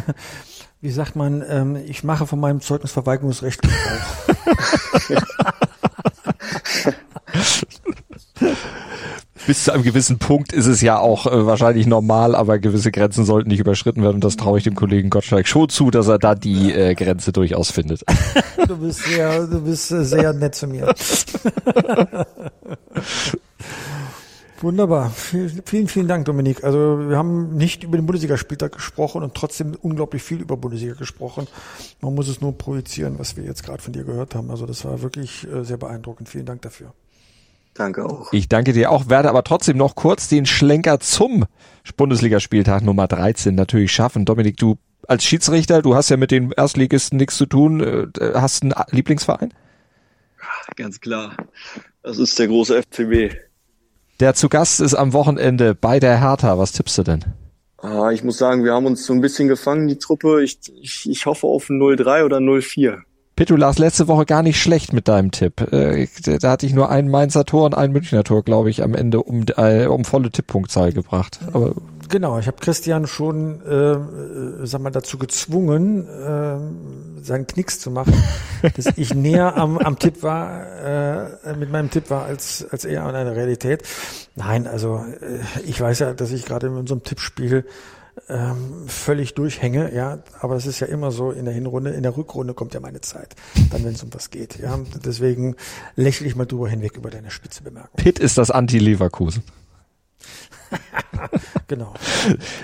wie 0.81 0.91
sagt 0.91 1.15
man, 1.15 1.43
ähm, 1.47 1.77
ich 1.87 2.03
mache 2.03 2.27
von 2.27 2.39
meinem 2.39 2.61
Zeugnisverweigerungsrecht 2.61 3.61
Gebrauch. 3.61 3.77
bis 9.47 9.63
zu 9.63 9.73
einem 9.73 9.83
gewissen 9.83 10.19
Punkt 10.19 10.51
ist 10.51 10.67
es 10.67 10.81
ja 10.81 10.99
auch 10.99 11.25
äh, 11.25 11.45
wahrscheinlich 11.45 11.87
normal, 11.87 12.35
aber 12.35 12.59
gewisse 12.59 12.91
Grenzen 12.91 13.25
sollten 13.25 13.49
nicht 13.49 13.59
überschritten 13.59 14.03
werden 14.03 14.15
und 14.15 14.23
das 14.23 14.35
traue 14.35 14.57
ich 14.57 14.65
dem 14.65 14.75
Kollegen 14.75 15.09
Gottschalk 15.09 15.47
schon 15.47 15.69
zu, 15.69 15.89
dass 15.89 16.07
er 16.07 16.19
da 16.19 16.35
die 16.35 16.73
äh, 16.73 16.93
Grenze 16.95 17.31
durchaus 17.31 17.71
findet. 17.71 18.03
Du 18.67 18.77
bist 18.77 19.05
sehr, 19.05 19.47
du 19.47 19.61
bist 19.61 19.87
sehr 19.87 20.33
nett 20.33 20.53
zu 20.53 20.67
mir. 20.67 20.93
Wunderbar. 24.61 25.11
Vielen, 25.11 25.87
vielen 25.87 26.07
Dank, 26.07 26.25
Dominik. 26.25 26.63
Also 26.63 27.09
wir 27.09 27.17
haben 27.17 27.55
nicht 27.55 27.83
über 27.83 27.97
den 27.97 28.07
Bundesligaspieltag 28.07 28.71
gesprochen 28.71 29.21
und 29.21 29.35
trotzdem 29.35 29.75
unglaublich 29.79 30.23
viel 30.23 30.41
über 30.41 30.57
Bundesliga 30.57 30.95
gesprochen. 30.95 31.47
Man 32.01 32.15
muss 32.15 32.27
es 32.27 32.41
nur 32.41 32.57
projizieren, 32.57 33.19
was 33.19 33.37
wir 33.37 33.43
jetzt 33.43 33.63
gerade 33.63 33.81
von 33.81 33.93
dir 33.93 34.03
gehört 34.03 34.33
haben. 34.33 34.49
Also 34.49 34.65
das 34.65 34.83
war 34.83 35.01
wirklich 35.01 35.47
äh, 35.47 35.63
sehr 35.63 35.77
beeindruckend. 35.77 36.29
Vielen 36.29 36.45
Dank 36.45 36.63
dafür. 36.63 36.93
Danke 37.75 38.05
auch. 38.05 38.33
Ich 38.33 38.49
danke 38.49 38.73
dir 38.73 38.91
auch, 38.91 39.07
werde 39.09 39.29
aber 39.29 39.43
trotzdem 39.43 39.77
noch 39.77 39.93
kurz 39.93 40.27
den 40.27 40.47
Schlenker 40.47 40.99
zum 40.99 41.45
Bundesligaspieltag 41.95 42.81
Nummer 42.81 43.07
13 43.07 43.53
natürlich 43.53 43.91
schaffen. 43.91 44.25
Dominik, 44.25 44.57
du 44.57 44.77
als 45.07 45.23
Schiedsrichter, 45.23 45.83
du 45.83 45.93
hast 45.93 46.09
ja 46.09 46.17
mit 46.17 46.31
den 46.31 46.51
Erstligisten 46.51 47.17
nichts 47.17 47.37
zu 47.37 47.45
tun. 47.45 47.81
Äh, 47.81 48.07
hast 48.33 48.63
du 48.63 48.75
einen 48.75 48.85
Lieblingsverein? 48.89 49.53
Ganz 50.75 50.99
klar. 50.99 51.37
Das 52.01 52.17
ist 52.17 52.37
der 52.39 52.47
große 52.47 52.81
FCB. 52.81 53.46
Der 54.19 54.33
zu 54.33 54.49
Gast 54.49 54.79
ist 54.79 54.95
am 54.95 55.13
Wochenende 55.13 55.75
bei 55.75 55.99
der 55.99 56.19
Hertha. 56.19 56.57
Was 56.57 56.71
tippst 56.71 56.97
du 56.97 57.03
denn? 57.03 57.23
Ah, 57.77 58.09
ich 58.11 58.23
muss 58.23 58.39
sagen, 58.39 58.63
wir 58.63 58.73
haben 58.73 58.87
uns 58.87 59.05
so 59.05 59.13
ein 59.13 59.21
bisschen 59.21 59.47
gefangen, 59.47 59.87
die 59.87 59.99
Truppe. 59.99 60.43
Ich, 60.43 60.57
ich, 60.81 61.07
ich 61.07 61.25
hoffe 61.27 61.45
auf 61.45 61.69
ein 61.69 61.79
0-3 61.79 62.25
oder 62.25 62.37
0-4. 62.37 62.97
Pitt, 63.35 63.51
du 63.51 63.55
lagst 63.55 63.77
letzte 63.77 64.07
Woche 64.07 64.25
gar 64.25 64.41
nicht 64.41 64.59
schlecht 64.59 64.93
mit 64.93 65.07
deinem 65.07 65.29
Tipp. 65.29 65.61
Äh, 65.71 66.07
da 66.41 66.49
hatte 66.49 66.65
ich 66.65 66.73
nur 66.73 66.89
ein 66.89 67.07
Mainzer 67.07 67.45
Tor 67.45 67.65
und 67.65 67.75
ein 67.75 67.91
Münchner 67.91 68.23
Tor, 68.23 68.43
glaube 68.43 68.71
ich, 68.71 68.81
am 68.81 68.95
Ende 68.95 69.21
um, 69.21 69.45
äh, 69.57 69.85
um 69.85 70.05
volle 70.05 70.31
Tipppunktzahl 70.31 70.91
gebracht. 70.91 71.39
Aber 71.53 71.75
genau, 72.07 72.39
ich 72.39 72.47
habe 72.47 72.57
Christian 72.57 73.07
schon, 73.07 73.61
äh, 73.65 73.73
äh, 73.73 74.65
sag 74.65 74.81
mal, 74.81 74.91
dazu 74.91 75.17
gezwungen, 75.17 76.07
äh, 76.07 77.23
seinen 77.23 77.47
Knicks 77.47 77.79
zu 77.79 77.91
machen, 77.91 78.13
dass 78.75 78.87
ich 78.97 79.13
näher 79.13 79.55
am, 79.57 79.77
am 79.77 79.99
Tipp 79.99 80.23
war, 80.23 81.35
äh, 81.45 81.55
mit 81.55 81.71
meinem 81.71 81.89
Tipp 81.89 82.09
war, 82.09 82.25
als, 82.25 82.65
als 82.69 82.85
eher 82.85 83.03
an 83.03 83.15
einer 83.15 83.35
Realität. 83.35 83.83
Nein, 84.35 84.67
also 84.67 85.03
äh, 85.21 85.39
ich 85.65 85.79
weiß 85.79 85.99
ja, 85.99 86.13
dass 86.13 86.31
ich 86.31 86.45
gerade 86.45 86.67
in 86.67 86.75
unserem 86.75 87.03
Tippspiel 87.03 87.65
ähm, 88.29 88.87
völlig 88.87 89.35
durchhänge, 89.35 89.93
ja, 89.93 90.19
aber 90.39 90.55
es 90.55 90.65
ist 90.65 90.79
ja 90.79 90.87
immer 90.87 91.11
so 91.11 91.31
in 91.31 91.45
der 91.45 91.53
Hinrunde, 91.53 91.91
in 91.91 92.03
der 92.03 92.17
Rückrunde 92.17 92.53
kommt 92.53 92.73
ja 92.73 92.79
meine 92.79 93.01
Zeit, 93.01 93.35
dann 93.71 93.83
wenn 93.83 93.93
es 93.93 94.03
um 94.03 94.13
was 94.13 94.31
geht, 94.31 94.57
ja, 94.59 94.79
deswegen 95.05 95.55
lächle 95.95 96.27
ich 96.27 96.35
mal 96.35 96.45
drüber 96.45 96.67
hinweg 96.67 96.97
über 96.97 97.09
deine 97.09 97.31
spitze 97.31 97.63
Bemerkung. 97.63 97.95
Pitt 97.95 98.19
ist 98.19 98.37
das 98.37 98.51
Anti-Leverkusen. 98.51 99.43
genau. 101.67 101.93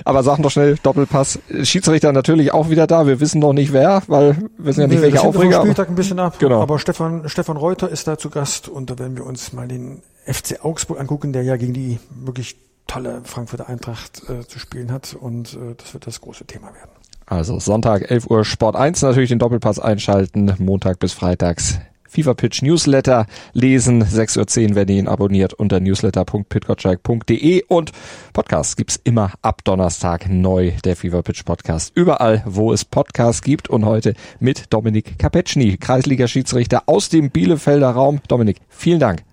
Aber 0.06 0.24
sag 0.24 0.42
doch 0.42 0.52
schnell, 0.52 0.78
Doppelpass. 0.82 1.40
Schiedsrichter 1.64 2.12
natürlich 2.12 2.54
auch 2.54 2.70
wieder 2.70 2.88
da. 2.88 3.08
Wir 3.08 3.20
wissen 3.20 3.40
noch 3.40 3.54
nicht 3.54 3.74
wer, 3.74 4.04
weil 4.08 4.38
wir 4.38 4.50
wissen 4.58 4.82
ja 4.82 4.88
nicht, 4.88 4.98
nee, 4.98 5.04
welcher 5.04 5.24
Aufreger. 5.24 5.62
Spieltag 5.62 5.90
ein 5.90 5.96
bisschen 5.96 6.20
ab. 6.20 6.40
Genau. 6.40 6.62
Aber 6.62 6.80
Stefan, 6.80 7.28
Stefan 7.30 7.58
Reuter 7.58 7.90
ist 7.90 8.08
da 8.08 8.18
zu 8.18 8.30
Gast 8.30 8.68
und 8.68 8.90
da 8.90 9.00
werden 9.00 9.18
wir 9.18 9.26
uns 9.26 9.54
mal 9.54 9.68
den 9.68 10.02
FC 10.26 10.64
Augsburg 10.64 11.00
angucken, 11.00 11.34
der 11.34 11.44
ja 11.44 11.58
gegen 11.58 11.74
die 11.74 12.00
wirklich 12.10 12.56
tolle 12.88 13.22
Frankfurter 13.24 13.68
Eintracht 13.70 14.24
äh, 14.30 14.46
zu 14.46 14.60
spielen 14.60 14.92
hat 14.92 15.16
und 15.20 15.54
äh, 15.54 15.76
das 15.78 15.94
wird 15.94 16.08
das 16.08 16.22
große 16.22 16.46
Thema 16.46 16.68
werden. 16.68 16.92
Also 17.26 17.60
Sonntag 17.60 18.10
11 18.12 18.30
Uhr 18.30 18.46
Sport 18.46 18.76
1 18.76 19.02
natürlich 19.02 19.30
den 19.30 19.40
Doppelpass 19.40 19.80
einschalten, 19.80 20.54
Montag 20.60 21.00
bis 21.00 21.14
Freitags 21.14 21.80
FIFA 22.14 22.36
Pitch 22.36 22.62
Newsletter 22.62 23.26
lesen, 23.54 24.04
6.10 24.04 24.70
Uhr, 24.70 24.76
wenn 24.76 24.88
ihr 24.88 25.00
ihn 25.00 25.08
abonniert 25.08 25.54
unter 25.54 25.80
newsletter.pitgottschalk.de 25.80 27.64
und 27.68 27.92
Podcasts 28.34 28.76
gibt's 28.76 29.00
immer 29.04 29.32
ab 29.42 29.64
Donnerstag 29.64 30.30
neu, 30.30 30.74
der 30.86 30.96
FIFA 30.96 31.24
Pitch 31.24 31.44
Podcast. 31.44 31.92
Überall, 31.96 32.44
wo 32.46 32.72
es 32.72 32.86
Podcasts 32.86 33.42
gibt 33.42 33.68
und 33.68 33.86
heute 33.86 34.14
mit 34.40 34.72
Dominik 34.72 35.18
Kapetschny, 35.18 35.78
Kreisliga-Schiedsrichter 35.78 36.84
aus 36.86 37.10
dem 37.10 37.32
Bielefelder 37.32 37.90
Raum. 37.90 38.22
Dominik, 38.28 38.58
vielen 38.70 39.00
Dank. 39.00 39.24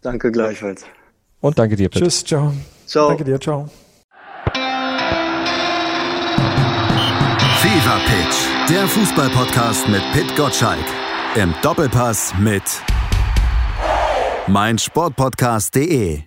Danke 0.00 0.32
gleichfalls. 0.32 0.86
Und 1.40 1.58
danke 1.58 1.76
dir, 1.76 1.90
Pitt. 1.90 2.02
Tschüss, 2.02 2.24
ciao. 2.24 2.54
Ciao. 2.86 3.08
Danke 3.08 3.24
dir, 3.24 3.38
ciao. 3.38 3.68
Fever 7.60 8.00
Pitch, 8.06 8.70
der 8.70 8.86
Fußballpodcast 8.86 9.88
mit 9.88 10.02
Pit 10.12 10.36
Gottschalk. 10.36 11.03
Im 11.36 11.52
Doppelpass 11.62 12.32
mit 12.38 12.62
meinsportpodcast.de. 14.46 16.22